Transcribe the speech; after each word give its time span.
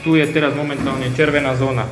tu 0.00 0.16
je 0.16 0.24
teraz 0.32 0.56
momentálne 0.56 1.08
červená 1.12 1.52
zóna. 1.56 1.84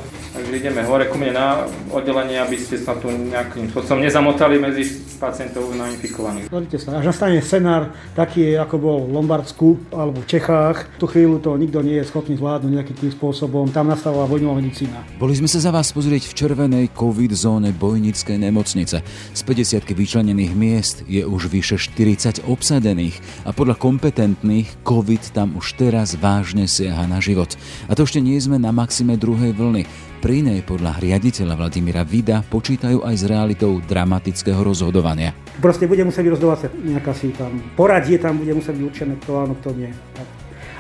Takže 0.49 0.65
ideme 0.65 0.81
hore 0.89 1.05
ku 1.13 1.21
mne 1.21 1.37
na 1.37 1.69
oddelenie, 1.93 2.41
aby 2.41 2.57
ste 2.57 2.81
sa 2.81 2.97
tu 2.97 3.13
nejakým 3.13 3.69
spôsobom 3.69 4.01
nezamotali 4.01 4.57
medzi 4.57 4.81
pacientov 5.21 5.69
nainfikovaných. 5.77 6.49
Pozrite 6.49 6.81
sa, 6.81 6.97
až 6.97 7.13
nastane 7.13 7.45
scenár 7.45 7.93
taký, 8.17 8.57
ako 8.57 8.75
bol 8.81 8.99
v 9.05 9.13
Lombardsku 9.13 9.93
alebo 9.93 10.25
v 10.25 10.27
Čechách. 10.33 10.89
V 10.97 11.05
tú 11.05 11.07
chvíľu 11.13 11.45
to 11.45 11.53
nikto 11.61 11.85
nie 11.85 12.01
je 12.01 12.09
schopný 12.09 12.41
zvládnuť 12.41 12.71
nejakým 12.81 12.97
tým 12.97 13.13
spôsobom. 13.13 13.69
Tam 13.77 13.93
nastala 13.93 14.25
vojnová 14.25 14.65
medicína. 14.65 15.05
Boli 15.21 15.37
sme 15.37 15.53
sa 15.53 15.61
za 15.61 15.69
vás 15.69 15.93
pozrieť 15.93 16.33
v 16.33 16.37
červenej 16.41 16.97
COVID 16.97 17.33
zóne 17.37 17.69
Bojnickej 17.77 18.41
nemocnice. 18.41 19.05
Z 19.37 19.41
50 19.45 19.85
vyčlenených 19.85 20.57
miest 20.57 21.05
je 21.05 21.29
už 21.29 21.53
vyše 21.53 21.77
40 21.77 22.49
obsadených 22.49 23.21
a 23.45 23.53
podľa 23.53 23.77
kompetentných 23.77 24.81
COVID 24.81 25.37
tam 25.37 25.61
už 25.61 25.77
teraz 25.77 26.17
vážne 26.17 26.65
siaha 26.65 27.05
na 27.05 27.21
život. 27.21 27.53
A 27.85 27.93
to 27.93 28.09
ešte 28.09 28.25
nie 28.25 28.41
sme 28.41 28.57
na 28.57 28.73
maxime 28.73 29.21
druhej 29.21 29.53
vlny. 29.53 30.08
Pri 30.19 30.43
nej 30.43 30.67
podľa 30.67 30.99
riaditeľa 30.99 31.55
Vladimíra 31.55 32.03
Vida 32.03 32.43
počítajú 32.43 33.07
aj 33.07 33.15
s 33.15 33.23
realitou 33.23 33.79
dramatického 33.79 34.59
rozhodovania. 34.67 35.31
Proste 35.63 35.87
bude 35.87 36.03
musieť 36.03 36.35
rozdovať 36.35 36.75
nejaká 36.75 37.15
si 37.15 37.31
tam 37.31 37.55
poradie, 37.79 38.19
tam 38.19 38.43
bude 38.43 38.51
musieť 38.51 38.83
byť 38.83 38.85
určené, 38.91 39.15
kto 39.23 39.31
áno, 39.47 39.55
kto 39.63 39.79
nie. 39.79 39.95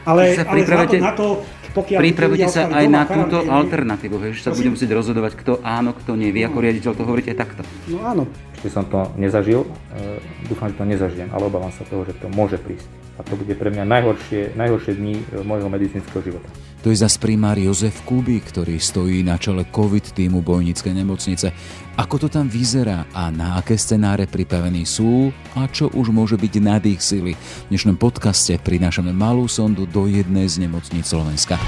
Ale, 0.02 0.34
sa 0.34 0.43
ale 0.43 0.66
na 0.98 1.15
to, 1.15 1.46
pokiaľ 1.70 2.01
pripravujete 2.02 2.51
sa 2.51 2.66
aj 2.66 2.87
na 2.91 3.06
túto 3.06 3.46
alternatívu, 3.46 4.19
že 4.34 4.43
sa 4.43 4.51
bude 4.51 4.74
musieť 4.74 4.91
rozhodovať, 4.91 5.32
kto 5.38 5.62
áno, 5.62 5.95
kto 5.95 6.18
nie. 6.18 6.34
Vy 6.34 6.51
ako 6.51 6.59
riaditeľ 6.59 6.93
to 6.98 7.07
hovoríte 7.07 7.30
takto. 7.38 7.62
No 7.87 8.02
áno. 8.02 8.27
Ešte 8.59 8.74
som 8.74 8.91
to 8.91 9.07
nezažil, 9.15 9.70
e, 9.95 10.18
dúfam, 10.51 10.66
že 10.66 10.82
to 10.82 10.82
nezažijem, 10.82 11.30
ale 11.30 11.46
obávam 11.46 11.70
sa 11.70 11.87
toho, 11.87 12.02
že 12.02 12.18
to 12.18 12.27
môže 12.27 12.59
prísť. 12.59 12.91
A 13.15 13.23
to 13.23 13.38
bude 13.38 13.55
pre 13.55 13.70
mňa 13.70 13.87
najhoršie, 13.87 14.59
najhoršie 14.59 14.98
dni 14.98 15.15
e, 15.23 15.46
môjho 15.46 15.70
medicínskeho 15.70 16.27
života. 16.27 16.51
To 16.87 16.95
je 16.95 16.96
zas 17.02 17.18
primár 17.18 17.59
Jozef 17.59 18.07
Kubík, 18.07 18.54
ktorý 18.54 18.79
stojí 18.79 19.26
na 19.26 19.34
čele 19.34 19.66
COVID 19.66 20.15
týmu 20.15 20.46
Bojnickej 20.46 20.95
nemocnice. 20.95 21.51
Ako 21.98 22.23
to 22.23 22.29
tam 22.30 22.46
vyzerá 22.46 23.10
a 23.10 23.34
na 23.34 23.59
aké 23.59 23.74
scenáre 23.74 24.30
pripravení 24.30 24.87
sú 24.87 25.34
a 25.59 25.66
čo 25.66 25.90
už 25.90 26.15
môže 26.15 26.38
byť 26.38 26.54
nad 26.62 26.79
ich 26.87 27.02
sily. 27.02 27.34
V 27.34 27.68
dnešnom 27.74 27.99
podcaste 27.99 28.54
prinášame 28.62 29.10
malú 29.10 29.51
sondu 29.51 29.90
do 29.90 30.06
jednej 30.06 30.46
z 30.46 30.62
nemocníc 30.62 31.10
Slovenska. 31.10 31.59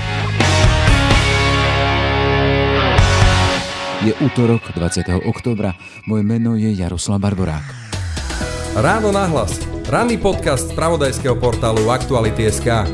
Je 4.06 4.14
útorok 4.22 4.62
20. 4.72 5.26
oktobra. 5.26 5.74
Moje 6.06 6.22
meno 6.24 6.54
je 6.54 6.70
Jaroslav 6.72 7.18
Barborák. 7.18 7.66
Ráno 8.78 9.10
nahlas. 9.10 9.58
Ranný 9.90 10.22
podcast 10.22 10.70
z 10.70 10.78
pravodajského 10.78 11.34
portálu 11.34 11.90
Aktuality.sk. 11.90 12.86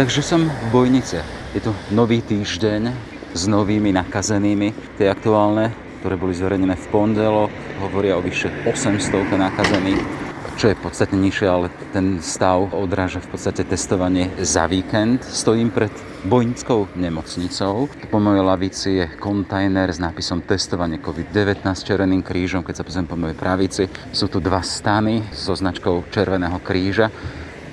Takže 0.00 0.24
som 0.24 0.48
v 0.48 0.66
Bojnice. 0.72 1.20
Je 1.52 1.60
to 1.60 1.76
nový 1.92 2.24
týždeň 2.24 2.88
s 3.36 3.44
novými 3.44 3.92
nakazenými. 3.92 4.72
Tie 4.96 5.04
aktuálne, 5.12 5.76
ktoré 6.00 6.16
boli 6.16 6.32
zverejnené 6.32 6.72
v 6.72 6.86
pondelok, 6.88 7.52
hovoria 7.84 8.16
o 8.16 8.24
vyše 8.24 8.48
800 8.64 8.96
nakazených 9.36 10.32
čo 10.56 10.72
je 10.72 10.76
podstatne 10.76 11.16
nižšie, 11.16 11.48
ale 11.48 11.72
ten 11.92 12.20
stav 12.20 12.68
odráža 12.76 13.24
v 13.24 13.32
podstate 13.32 13.64
testovanie 13.64 14.28
za 14.44 14.68
víkend. 14.68 15.24
Stojím 15.24 15.72
pred 15.72 15.92
Bojnickou 16.28 16.84
nemocnicou. 17.00 17.88
Po 17.88 18.18
mojej 18.20 18.44
lavici 18.44 18.88
je 19.00 19.06
kontajner 19.16 19.88
s 19.88 19.96
nápisom 20.00 20.44
testovanie 20.44 21.00
COVID-19 21.00 21.64
s 21.64 21.80
červeným 21.80 22.20
krížom. 22.20 22.60
Keď 22.60 22.76
sa 22.76 22.84
pozriem 22.84 23.08
po 23.08 23.16
mojej 23.16 23.40
pravici, 23.40 23.88
sú 24.12 24.28
tu 24.28 24.36
dva 24.36 24.60
stany 24.60 25.32
so 25.32 25.56
značkou 25.56 26.12
Červeného 26.12 26.60
kríža, 26.60 27.08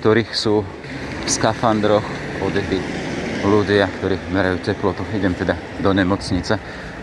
ktorých 0.00 0.32
sú 0.32 0.64
v 1.28 1.36
skafandroch 1.44 2.08
odety 2.40 2.80
ľudia, 3.44 3.84
ktorí 4.00 4.16
merajú 4.32 4.64
teplotu. 4.64 5.04
Idem 5.12 5.36
teda 5.36 5.60
do 5.76 5.92
nemocnice. 5.92 6.56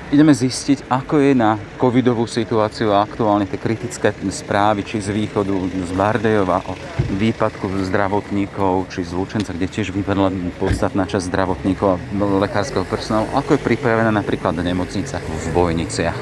Ideme 0.10 0.34
zistiť, 0.34 0.90
ako 0.90 1.22
je 1.22 1.38
na 1.38 1.62
covidovú 1.78 2.26
situáciu 2.26 2.90
a 2.90 3.06
aktuálne 3.06 3.46
tie 3.46 3.62
kritické 3.62 4.10
správy, 4.34 4.82
či 4.82 4.98
z 4.98 5.14
východu, 5.14 5.54
z 5.70 5.92
Bardejova, 5.94 6.66
o 6.66 6.74
výpadku 7.22 7.70
zdravotníkov, 7.86 8.90
či 8.90 9.06
z 9.06 9.14
Lučenca, 9.14 9.54
kde 9.54 9.70
tiež 9.70 9.94
vypadla 9.94 10.34
podstatná 10.58 11.06
časť 11.06 11.30
zdravotníkov 11.30 11.88
a 11.94 12.02
lekárskeho 12.42 12.86
personálu. 12.90 13.30
Ako 13.38 13.58
je 13.58 13.62
pripravená 13.62 14.10
napríklad 14.10 14.58
nemocnica 14.58 15.22
v 15.22 15.46
Bojniciach. 15.54 16.18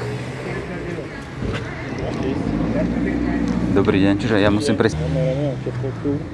Dobrý 3.72 4.04
deň, 4.04 4.14
čiže 4.20 4.36
ja 4.44 4.52
musím 4.52 4.76
prejsť... 4.76 5.00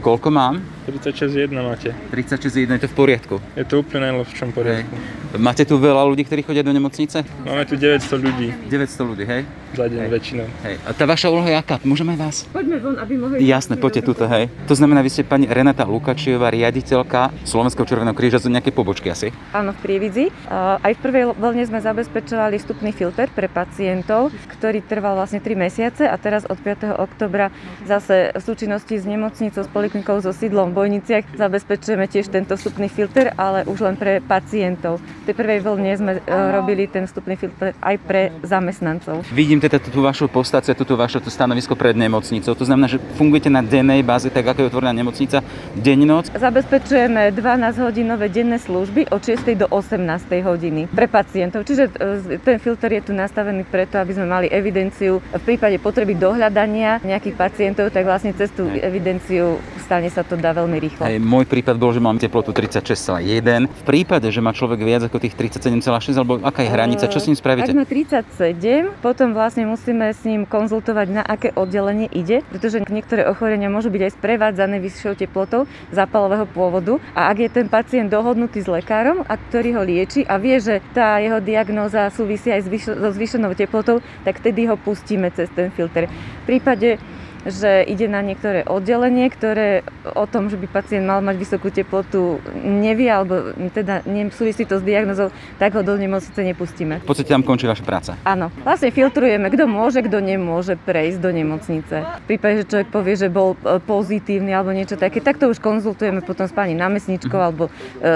Koľko 0.03 0.29
mám? 0.35 0.80
36,1 0.91 1.55
máte. 1.63 1.95
36,1, 2.11 2.67
je 2.67 2.81
to 2.83 2.89
v 2.91 2.97
poriadku? 2.99 3.35
Je 3.55 3.65
to 3.65 3.87
úplne 3.87 4.11
v 4.27 4.33
čom 4.35 4.51
poriadku. 4.51 4.91
Hej. 4.91 5.39
Máte 5.39 5.63
tu 5.63 5.79
veľa 5.79 6.03
ľudí, 6.11 6.27
ktorí 6.27 6.43
chodia 6.43 6.67
do 6.67 6.75
nemocnice? 6.75 7.23
Máme 7.47 7.63
tu 7.63 7.79
900 7.79 8.19
ľudí. 8.19 8.51
900 8.67 9.11
ľudí, 9.15 9.23
hej? 9.23 9.47
Za 9.71 9.87
deň 9.87 10.03
hej. 10.03 10.11
väčšinou. 10.11 10.47
Hej. 10.67 10.75
A 10.83 10.91
tá 10.91 11.07
vaša 11.07 11.31
úloha 11.31 11.47
je 11.47 11.55
aká? 11.55 11.79
Môžeme 11.87 12.19
vás? 12.19 12.43
Poďme 12.51 12.83
von, 12.83 12.99
aby 12.99 13.15
mohli... 13.15 13.47
Jasné, 13.47 13.79
poďte 13.79 14.11
tuto, 14.11 14.27
hej. 14.27 14.51
To 14.67 14.75
znamená, 14.75 15.07
vy 15.07 15.11
ste 15.15 15.23
pani 15.23 15.47
Renata 15.47 15.87
Lukačiová, 15.87 16.51
riaditeľka 16.51 17.31
Slovenského 17.47 17.87
červeného 17.87 18.19
kríža 18.19 18.43
z 18.43 18.51
nejaké 18.51 18.75
pobočky 18.75 19.15
asi? 19.15 19.31
Áno, 19.55 19.71
v 19.71 19.79
Prievidzi. 19.87 20.35
Aj 20.51 20.91
v 20.91 20.99
prvej 20.99 21.31
vlne 21.39 21.63
sme 21.63 21.79
zabezpečovali 21.79 22.59
vstupný 22.59 22.91
filter 22.91 23.31
pre 23.31 23.47
pacientov, 23.47 24.35
ktorý 24.59 24.83
trval 24.83 25.15
vlastne 25.15 25.39
3 25.39 25.55
mesiace 25.55 26.11
a 26.11 26.19
teraz 26.19 26.43
od 26.51 26.59
5. 26.59 26.91
oktobra 26.99 27.55
zase 27.87 28.35
v 28.35 28.43
súčinnosti 28.43 28.99
s 28.99 29.07
nemocnicou, 29.07 29.63
s 29.63 29.71
poliklinikou 29.71 30.19
so 30.19 30.35
sídlom 30.35 30.75
v 30.75 30.80
Bojniciach 30.81 31.37
zabezpečujeme 31.37 32.09
tiež 32.09 32.33
tento 32.33 32.57
vstupný 32.57 32.89
filter, 32.89 33.37
ale 33.37 33.69
už 33.69 33.85
len 33.85 34.01
pre 34.01 34.25
pacientov. 34.25 34.97
V 34.97 35.25
tej 35.29 35.37
prvej 35.37 35.61
vlne 35.61 35.93
sme 35.93 36.13
e, 36.17 36.21
robili 36.25 36.89
ten 36.89 37.05
vstupný 37.05 37.37
filter 37.37 37.77
aj 37.85 38.01
pre 38.01 38.33
zamestnancov. 38.41 39.29
Vidím 39.29 39.61
teda 39.61 39.77
tú 39.77 40.01
vašu 40.01 40.33
postáciu, 40.33 40.73
túto 40.73 40.97
vaše 40.97 41.21
stanovisko 41.21 41.77
pred 41.77 41.93
nemocnicou. 41.93 42.57
To 42.57 42.65
znamená, 42.65 42.89
že 42.89 42.97
fungujete 43.21 43.53
na 43.53 43.61
dennej 43.61 44.01
báze, 44.01 44.33
tak 44.33 44.49
ako 44.49 44.65
je 44.65 44.69
otvorená 44.73 44.97
nemocnica, 44.97 45.45
deň 45.77 46.01
noc? 46.09 46.25
Zabezpečujeme 46.33 47.29
12-hodinové 47.37 48.33
denné 48.33 48.57
služby 48.57 49.13
od 49.13 49.21
6. 49.21 49.53
do 49.61 49.69
18. 49.69 50.01
hodiny 50.41 50.89
pre 50.89 51.13
pacientov. 51.13 51.69
Čiže 51.69 51.93
e, 51.93 52.41
ten 52.41 52.57
filter 52.57 52.97
je 52.97 53.03
tu 53.05 53.13
nastavený 53.13 53.69
preto, 53.69 54.01
aby 54.01 54.17
sme 54.17 54.25
mali 54.25 54.47
evidenciu 54.49 55.21
v 55.21 55.43
prípade 55.45 55.77
potreby 55.77 56.17
dohľadania 56.17 57.05
nejakých 57.05 57.37
pacientov, 57.37 57.93
tak 57.93 58.09
vlastne 58.09 58.33
cez 58.33 58.49
tú 58.55 58.65
evidenciu 58.71 59.61
stane 59.91 60.07
sa 60.07 60.23
to 60.23 60.39
dá 60.39 60.55
veľmi 60.55 60.70
rýchlo. 60.79 61.03
Aj 61.03 61.17
môj 61.19 61.49
prípad 61.49 61.75
bol, 61.81 61.91
že 61.91 61.99
mám 61.99 62.21
teplotu 62.21 62.55
36,1. 62.55 63.67
V 63.67 63.85
prípade, 63.89 64.29
že 64.31 64.39
má 64.39 64.55
človek 64.55 64.85
viac 64.85 65.03
ako 65.09 65.19
tých 65.19 65.35
37,6, 65.35 66.15
alebo 66.21 66.39
aká 66.45 66.63
je 66.63 66.71
hranica, 66.71 67.11
čo 67.11 67.19
s 67.19 67.27
ním 67.27 67.35
spravíte? 67.35 67.73
Ak 67.73 67.81
má 67.81 67.89
37, 67.89 69.03
potom 69.03 69.35
vlastne 69.35 69.67
musíme 69.67 70.13
s 70.13 70.23
ním 70.23 70.47
konzultovať, 70.47 71.07
na 71.11 71.23
aké 71.25 71.51
oddelenie 71.57 72.07
ide, 72.13 72.47
pretože 72.53 72.85
niektoré 72.87 73.27
ochorenia 73.27 73.73
môžu 73.73 73.91
byť 73.91 74.03
aj 74.07 74.13
sprevádzané 74.21 74.77
vyššou 74.79 75.19
teplotou 75.19 75.65
zápalového 75.91 76.47
pôvodu. 76.47 77.01
A 77.17 77.33
ak 77.33 77.43
je 77.43 77.51
ten 77.51 77.67
pacient 77.67 78.13
dohodnutý 78.13 78.61
s 78.61 78.69
lekárom, 78.69 79.25
a 79.25 79.35
ktorý 79.41 79.81
ho 79.81 79.83
lieči 79.83 80.29
a 80.29 80.37
vie, 80.37 80.61
že 80.61 80.85
tá 80.93 81.17
jeho 81.23 81.41
diagnóza 81.41 82.13
súvisí 82.13 82.53
aj 82.53 82.69
so 82.85 83.11
zvýšenou 83.11 83.57
teplotou, 83.57 84.05
tak 84.27 84.43
vtedy 84.43 84.69
ho 84.69 84.77
pustíme 84.77 85.33
cez 85.33 85.49
ten 85.55 85.73
filter. 85.73 86.11
V 86.11 86.45
prípade 86.45 86.99
že 87.47 87.85
ide 87.89 88.07
na 88.11 88.21
niektoré 88.21 88.67
oddelenie, 88.69 89.33
ktoré 89.33 89.87
o 90.13 90.25
tom, 90.29 90.53
že 90.53 90.61
by 90.61 90.67
pacient 90.69 91.05
mal 91.09 91.25
mať 91.25 91.37
vysokú 91.41 91.73
teplotu, 91.73 92.41
nevie, 92.61 93.09
alebo 93.09 93.57
teda 93.73 94.05
súvisí 94.35 94.69
to 94.69 94.81
s 94.81 94.85
diagnozou, 94.85 95.33
tak 95.57 95.73
ho 95.77 95.83
do 95.85 95.97
nemocnice 95.97 96.41
nepustíme. 96.41 97.01
V 97.05 97.09
podstate 97.09 97.33
tam 97.33 97.45
končí 97.45 97.65
vaša 97.65 97.85
práca. 97.85 98.11
Áno. 98.27 98.53
Vlastne 98.65 98.93
filtrujeme, 98.93 99.49
kto 99.49 99.65
môže, 99.65 100.05
kto 100.05 100.21
nemôže 100.21 100.77
prejsť 100.77 101.19
do 101.21 101.31
nemocnice. 101.33 101.97
V 102.25 102.27
prípade, 102.29 102.65
že 102.65 102.69
človek 102.69 102.89
povie, 102.93 103.15
že 103.17 103.29
bol 103.33 103.57
e, 103.65 103.81
pozitívny 103.81 104.53
alebo 104.53 104.75
niečo 104.75 105.01
také, 105.01 105.23
tak 105.25 105.41
to 105.41 105.49
už 105.49 105.63
konzultujeme 105.63 106.21
potom 106.21 106.45
s 106.45 106.53
pani 106.53 106.77
námestničkou 106.77 107.39
mm. 107.39 107.47
alebo 107.47 107.69
e, 107.69 107.71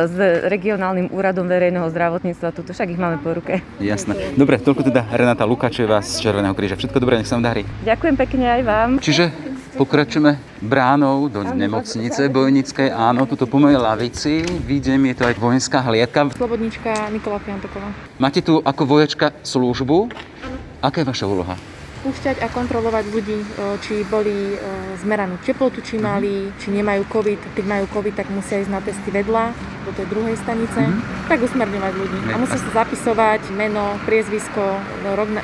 s 0.08 0.16
regionálnym 0.48 1.08
úradom 1.14 1.48
verejného 1.48 1.88
zdravotníctva. 1.88 2.52
Tuto 2.52 2.74
však 2.74 2.92
ich 2.92 3.00
máme 3.00 3.22
po 3.22 3.32
ruke. 3.32 3.62
Jasné. 3.80 4.36
Dobre, 4.36 4.60
toľko 4.60 4.82
teda 4.90 5.06
Renata 5.14 5.46
Lukačeva 5.46 6.02
z 6.02 6.20
Červeného 6.20 6.52
kríža. 6.52 6.76
Všetko 6.76 6.98
dobré, 6.98 7.20
nech 7.20 7.28
sa 7.30 7.38
vám 7.38 7.46
darí. 7.46 7.62
Ďakujem 7.86 8.16
pekne 8.18 8.46
aj 8.60 8.62
vám. 8.66 8.90
Čiže 8.98 9.13
Čiže 9.14 9.30
pokračujeme 9.78 10.42
bránou 10.58 11.30
do 11.30 11.46
nemocnice 11.46 12.26
bojnickej. 12.26 12.90
Áno, 12.90 13.30
tuto 13.30 13.46
po 13.46 13.62
mojej 13.62 13.78
lavici 13.78 14.42
vidím, 14.66 15.06
je 15.06 15.22
to 15.22 15.30
aj 15.30 15.38
vojenská 15.38 15.86
hliadka. 15.86 16.34
Slobodnička 16.34 17.14
Nikola 17.14 17.38
Piantoková. 17.38 17.94
Máte 18.18 18.42
tu 18.42 18.58
ako 18.58 18.82
vojačka 18.82 19.30
službu? 19.46 20.10
Aká 20.82 21.06
je 21.06 21.06
vaša 21.06 21.30
úloha? 21.30 21.54
Púšťať 22.02 22.42
a 22.42 22.50
kontrolovať 22.50 23.04
ľudí, 23.14 23.38
e, 23.38 23.46
či 23.86 24.02
boli 24.02 24.34
e, 24.50 24.58
zmeranú 24.98 25.38
teplotu, 25.46 25.78
či 25.78 25.94
mali, 25.94 26.50
či 26.58 26.74
nemajú 26.74 27.06
COVID. 27.06 27.54
Keď 27.54 27.64
majú 27.70 27.86
COVID, 27.94 28.18
tak 28.18 28.34
musia 28.34 28.66
ísť 28.66 28.72
na 28.74 28.82
testy 28.82 29.14
vedľa 29.14 29.54
do 29.86 29.94
tej 29.94 30.10
druhej 30.10 30.34
stanice, 30.42 30.90
mm-hmm. 30.90 31.30
tak 31.30 31.38
usmerňovať 31.38 31.92
ľudí. 32.02 32.18
A 32.34 32.36
musia 32.42 32.58
sa 32.58 32.82
zapisovať 32.82 33.46
meno, 33.54 33.94
priezvisko, 34.10 34.74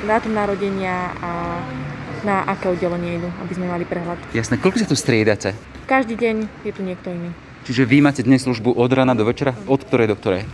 dátum 0.03 0.35
narodenia 0.35 1.15
a 1.23 1.31
na 2.21 2.45
aké 2.45 2.69
oddelenie 2.69 3.21
idú, 3.21 3.29
aby 3.41 3.53
sme 3.57 3.65
mali 3.69 3.85
prehľad. 3.85 4.17
Jasné, 4.33 4.57
koľko 4.61 4.77
sa 4.81 4.87
tu 4.89 4.97
striedate? 4.97 5.57
Každý 5.89 6.15
deň 6.17 6.35
je 6.65 6.71
tu 6.71 6.81
niekto 6.85 7.09
iný. 7.11 7.29
Čiže 7.65 7.85
vy 7.85 8.01
máte 8.01 8.25
dnes 8.25 8.41
službu 8.41 8.73
od 8.73 8.89
rána 8.89 9.13
do 9.13 9.21
večera? 9.21 9.53
Od 9.69 9.81
ktorej 9.81 10.09
do 10.09 10.17
ktorej? 10.17 10.49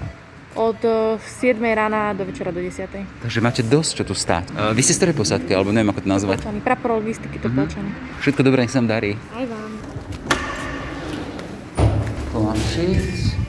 Od 0.58 0.82
e, 0.82 1.22
7 1.22 1.62
rána 1.62 2.12
do 2.18 2.26
večera 2.26 2.50
do 2.52 2.60
10. 2.60 3.24
Takže 3.24 3.40
máte 3.40 3.62
dosť 3.64 4.02
čo 4.02 4.04
tu 4.10 4.14
stáť. 4.18 4.52
Uh, 4.52 4.74
vy 4.74 4.82
ste 4.82 4.98
z 4.98 5.00
ktorej 5.06 5.16
posádky, 5.16 5.54
alebo 5.54 5.70
neviem 5.70 5.94
ako 5.94 6.02
to 6.04 6.10
nazvať. 6.10 6.38
Topolčany, 6.42 6.60
prapor 6.66 6.90
logistiky 6.98 7.38
Topolčany. 7.38 7.90
Všetko 8.26 8.42
dobré, 8.42 8.66
nech 8.66 8.74
sa 8.74 8.82
vám 8.82 8.90
darí. 8.90 9.16
Aj 9.38 9.46
vám. 9.46 9.72
Polanšic. 12.34 13.47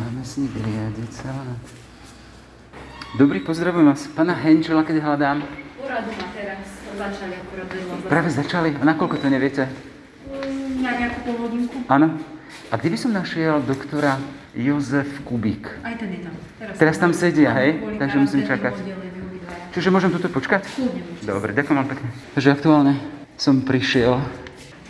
Námestník 0.00 0.56
riaditeľa. 0.56 1.60
Dobrý, 3.20 3.44
pozdravujem 3.44 3.92
vás. 3.92 4.08
Pana 4.08 4.32
Henčela, 4.32 4.80
keď 4.80 4.96
hľadám. 5.04 5.44
Úradu 5.76 6.10
ma 6.16 6.26
teraz 6.32 6.64
začali 6.96 7.36
akurát. 7.36 7.68
Práve 8.08 8.28
začali. 8.32 8.68
A 8.80 8.84
nakoľko 8.88 9.20
to 9.20 9.28
neviete? 9.28 9.68
Na 10.80 10.96
nejakú 10.96 11.20
polhodinku. 11.28 11.84
Áno. 11.92 12.16
A 12.72 12.80
kde 12.80 12.96
by 12.96 12.98
som 12.98 13.12
našiel 13.12 13.60
doktora 13.60 14.16
Jozef 14.56 15.20
Kubík? 15.28 15.68
Aj 15.84 15.92
ten 16.00 16.08
je 16.16 16.20
tam. 16.24 16.34
Teraz 16.80 16.96
tam 16.96 17.12
sedia, 17.12 17.52
hej? 17.60 18.00
Takže 18.00 18.16
musím 18.24 18.48
čakať. 18.48 18.80
Čiže 19.76 19.92
môžem 19.92 20.08
tuto 20.16 20.32
počkať? 20.32 20.64
Dobre, 21.28 21.52
ďakujem 21.52 21.76
vám 21.76 21.88
pekne. 21.92 22.08
Takže 22.40 22.48
aktuálne 22.56 22.96
som 23.36 23.60
prišiel 23.60 24.16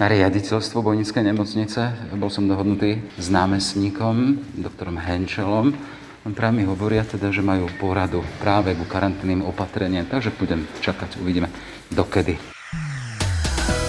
na 0.01 0.09
riaditeľstvo 0.09 0.81
Bojnickej 0.81 1.29
nemocnice. 1.29 2.09
Bol 2.17 2.33
som 2.33 2.49
dohodnutý 2.49 3.05
s 3.21 3.29
námestníkom, 3.29 4.41
doktorom 4.57 4.97
Henčelom. 4.97 5.77
On 6.25 6.33
práve 6.33 6.57
mi 6.57 6.65
hovoria 6.65 7.05
teda, 7.05 7.29
že 7.29 7.45
majú 7.45 7.69
poradu 7.77 8.25
práve 8.41 8.73
ku 8.73 8.89
karanténnym 8.89 9.45
opatreniam, 9.45 10.09
takže 10.09 10.33
budem 10.41 10.65
čakať, 10.81 11.21
uvidíme 11.21 11.53
dokedy. 11.93 12.41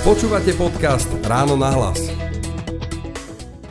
Počúvate 0.04 0.52
podcast 0.60 1.08
Ráno 1.24 1.56
na 1.56 1.72
hlas. 1.80 2.12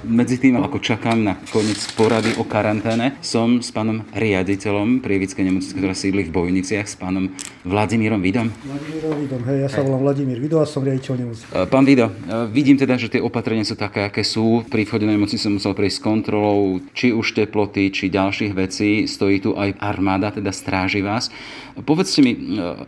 Medzi 0.01 0.41
tým, 0.41 0.57
ako 0.65 0.81
čakám 0.81 1.21
na 1.21 1.37
koniec 1.53 1.79
porady 1.93 2.41
o 2.41 2.49
karanténe, 2.49 3.21
som 3.21 3.61
s 3.61 3.69
pánom 3.69 4.03
riaditeľom 4.17 5.05
Prievickej 5.05 5.45
nemocnice, 5.45 5.77
ktorá 5.77 5.93
sídli 5.93 6.25
v 6.25 6.35
Bojniciach, 6.35 6.89
s 6.89 6.97
pánom 6.97 7.37
Vladimírom 7.61 8.25
Vidom. 8.25 8.49
Vladimírom 8.65 9.21
Vidom, 9.21 9.43
hej, 9.45 9.59
ja 9.61 9.69
sa 9.69 9.85
volám 9.85 10.09
Vladimír 10.09 10.41
Vido 10.41 10.65
a 10.65 10.65
som 10.65 10.81
riaditeľ 10.81 11.13
nemocnice. 11.21 11.45
E, 11.53 11.69
Pán 11.69 11.85
Vido, 11.85 12.09
e, 12.09 12.49
vidím 12.49 12.81
teda, 12.81 12.97
že 12.97 13.13
tie 13.13 13.21
opatrenia 13.21 13.69
sú 13.69 13.77
také, 13.77 14.01
aké 14.01 14.25
sú. 14.25 14.65
Pri 14.65 14.89
vchode 14.89 15.05
do 15.05 15.13
nemocnice 15.13 15.45
som 15.45 15.53
musel 15.53 15.77
prejsť 15.77 16.01
s 16.01 16.01
kontrolou 16.01 16.81
či 16.97 17.13
už 17.13 17.37
teploty, 17.37 17.93
či 17.93 18.09
ďalších 18.09 18.53
vecí. 18.57 19.05
Stojí 19.05 19.45
tu 19.45 19.53
aj 19.61 19.77
armáda, 19.77 20.33
teda 20.33 20.57
stráži 20.57 21.05
vás. 21.05 21.29
Povedzte 21.85 22.25
mi, 22.25 22.33
e, 22.33 22.39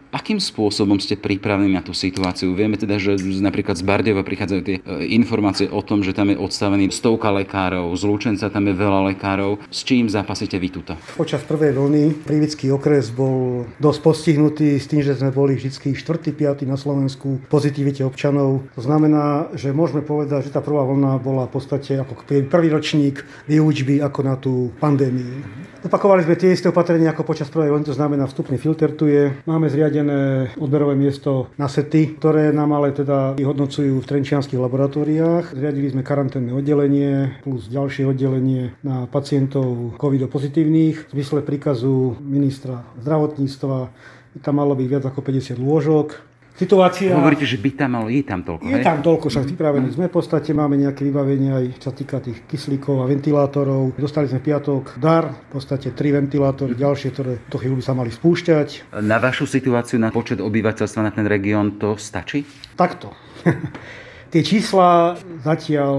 akým 0.08 0.40
spôsobom 0.40 0.96
ste 0.96 1.20
pripravení 1.20 1.76
na 1.76 1.84
tú 1.84 1.92
situáciu? 1.92 2.56
Vieme 2.56 2.80
teda, 2.80 2.96
že 2.96 3.20
napríklad 3.44 3.76
z 3.76 3.84
Bardeva 3.84 4.24
prichádzajú 4.24 4.60
tie 4.64 4.80
informácie 5.12 5.68
o 5.68 5.84
tom, 5.84 6.00
že 6.00 6.16
tam 6.16 6.32
je 6.32 6.40
odstavený 6.40 6.88
stovka 6.88 7.28
lekárov, 7.28 7.92
z 7.92 8.02
Lučenca 8.08 8.48
tam 8.48 8.64
je 8.64 8.74
veľa 8.76 9.12
lekárov. 9.12 9.60
S 9.68 9.84
čím 9.84 10.08
zápasíte 10.08 10.56
vy 10.56 10.68
tuto? 10.72 10.96
Počas 11.20 11.44
prvej 11.44 11.76
vlny 11.76 12.24
Prívický 12.24 12.72
okres 12.72 13.12
bol 13.12 13.68
dosť 13.76 14.00
postihnutý 14.00 14.61
s 14.78 14.86
tým, 14.86 15.02
že 15.02 15.18
sme 15.18 15.34
boli 15.34 15.58
vždy 15.58 15.94
4. 15.94 15.98
5. 16.32 16.64
na 16.68 16.78
Slovensku 16.78 17.42
pozitivite 17.50 18.06
občanov. 18.06 18.64
To 18.78 18.82
znamená, 18.82 19.50
že 19.58 19.74
môžeme 19.74 20.00
povedať, 20.04 20.48
že 20.48 20.54
tá 20.54 20.62
prvá 20.62 20.86
vlna 20.86 21.18
bola 21.18 21.50
v 21.50 21.52
podstate 21.58 21.98
ako 21.98 22.22
prvý 22.26 22.68
ročník 22.70 23.26
výučby 23.50 23.98
ako 24.00 24.20
na 24.22 24.34
tú 24.38 24.70
pandémiu. 24.78 25.42
Opakovali 25.82 26.22
sme 26.22 26.38
tie 26.38 26.54
isté 26.54 26.70
opatrenia 26.70 27.10
ako 27.10 27.26
počas 27.26 27.50
prvej 27.50 27.74
vlny, 27.74 27.90
to 27.90 27.98
znamená 27.98 28.30
vstupný 28.30 28.54
filter 28.54 28.94
tu 28.94 29.10
je. 29.10 29.34
Máme 29.50 29.66
zriadené 29.66 30.54
odberové 30.54 30.94
miesto 30.94 31.50
na 31.58 31.66
sety, 31.66 32.14
ktoré 32.22 32.54
nám 32.54 32.70
ale 32.78 32.94
teda 32.94 33.34
vyhodnocujú 33.34 33.98
v 33.98 34.06
trenčianských 34.06 34.62
laboratóriách. 34.62 35.50
Zriadili 35.50 35.90
sme 35.90 36.06
karanténne 36.06 36.54
oddelenie 36.54 37.34
plus 37.42 37.66
ďalšie 37.66 38.06
oddelenie 38.06 38.78
na 38.86 39.10
pacientov 39.10 39.98
covid 39.98 40.30
pozitívnych. 40.30 41.10
V 41.10 41.12
zmysle 41.18 41.42
príkazu 41.42 42.14
ministra 42.22 42.86
zdravotníctva 43.02 43.90
tam 44.40 44.62
malo 44.62 44.72
byť 44.72 44.86
viac 44.88 45.04
ako 45.04 45.20
50 45.20 45.60
lôžok. 45.60 46.32
Situácia... 46.52 47.16
Hovoríte, 47.16 47.48
že 47.48 47.56
by 47.56 47.70
tam 47.72 47.96
malo, 47.96 48.12
je 48.12 48.20
tam 48.20 48.44
toľko, 48.44 48.68
Je 48.68 48.76
hej? 48.76 48.84
tam 48.84 49.00
toľko, 49.00 49.32
však 49.32 49.44
pripravení 49.56 49.88
sme. 49.88 50.12
V 50.12 50.14
podstate 50.20 50.52
máme 50.52 50.76
nejaké 50.76 51.00
vybavenie 51.08 51.48
aj 51.48 51.64
čo 51.80 51.90
týka 51.96 52.20
tých 52.20 52.44
kyslíkov 52.44 53.00
a 53.00 53.08
ventilátorov. 53.08 53.96
Dostali 53.96 54.28
sme 54.28 54.44
piatok 54.44 55.00
dar, 55.00 55.32
v 55.32 55.48
podstate 55.48 55.96
tri 55.96 56.12
ventilátory, 56.12 56.76
ďalšie, 56.76 57.08
ktoré 57.16 57.32
to 57.48 57.56
chvíľu 57.56 57.80
by 57.80 57.84
sa 57.88 57.96
mali 57.96 58.12
spúšťať. 58.12 58.92
Na 59.00 59.16
vašu 59.16 59.48
situáciu, 59.48 59.96
na 59.96 60.12
počet 60.12 60.44
obyvateľstva 60.44 61.00
na 61.08 61.12
ten 61.16 61.24
región 61.24 61.80
to 61.80 61.96
stačí? 61.96 62.44
Takto. 62.76 63.16
Tie 64.32 64.44
čísla 64.44 65.16
zatiaľ 65.40 65.92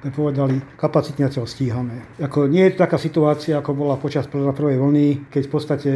sme 0.00 0.10
povedali, 0.10 0.56
kapacitne 0.80 1.28
zatiaľ 1.28 1.46
stíhame. 1.46 1.96
Ako, 2.16 2.48
nie 2.48 2.64
je 2.64 2.72
to 2.74 2.82
taká 2.88 2.96
situácia, 2.96 3.60
ako 3.60 3.76
bola 3.76 4.00
počas 4.00 4.24
prvej 4.26 4.80
vlny, 4.80 5.28
keď 5.28 5.42
v 5.44 5.52
podstate 5.52 5.90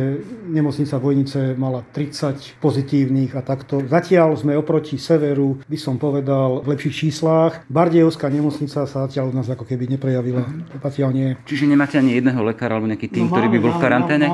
nemocnica 0.48 1.00
Vojnice 1.00 1.56
mala 1.56 1.80
30 1.80 2.60
pozitívnych 2.60 3.32
a 3.32 3.40
takto. 3.40 3.80
Zatiaľ 3.84 4.36
sme 4.36 4.52
oproti 4.60 5.00
severu, 5.00 5.56
by 5.64 5.78
som 5.80 5.96
povedal, 5.96 6.60
v 6.60 6.76
lepších 6.76 7.08
číslach. 7.08 7.64
Bardejovská 7.72 8.28
nemocnica 8.28 8.84
sa 8.84 9.08
zatiaľ 9.08 9.32
u 9.32 9.34
nás 9.40 9.48
ako 9.48 9.64
keby 9.64 9.88
neprejavila. 9.96 10.44
Zatiaľ 10.84 11.10
nie. 11.16 11.28
Čiže 11.48 11.64
nemáte 11.64 11.96
ani 11.96 12.20
jedného 12.20 12.44
lekára 12.44 12.76
alebo 12.76 12.92
nejaký 12.92 13.08
tým, 13.08 13.32
ktorý 13.32 13.48
by 13.56 13.58
bol 13.58 13.72
v 13.72 13.80
karanténe? 13.80 14.26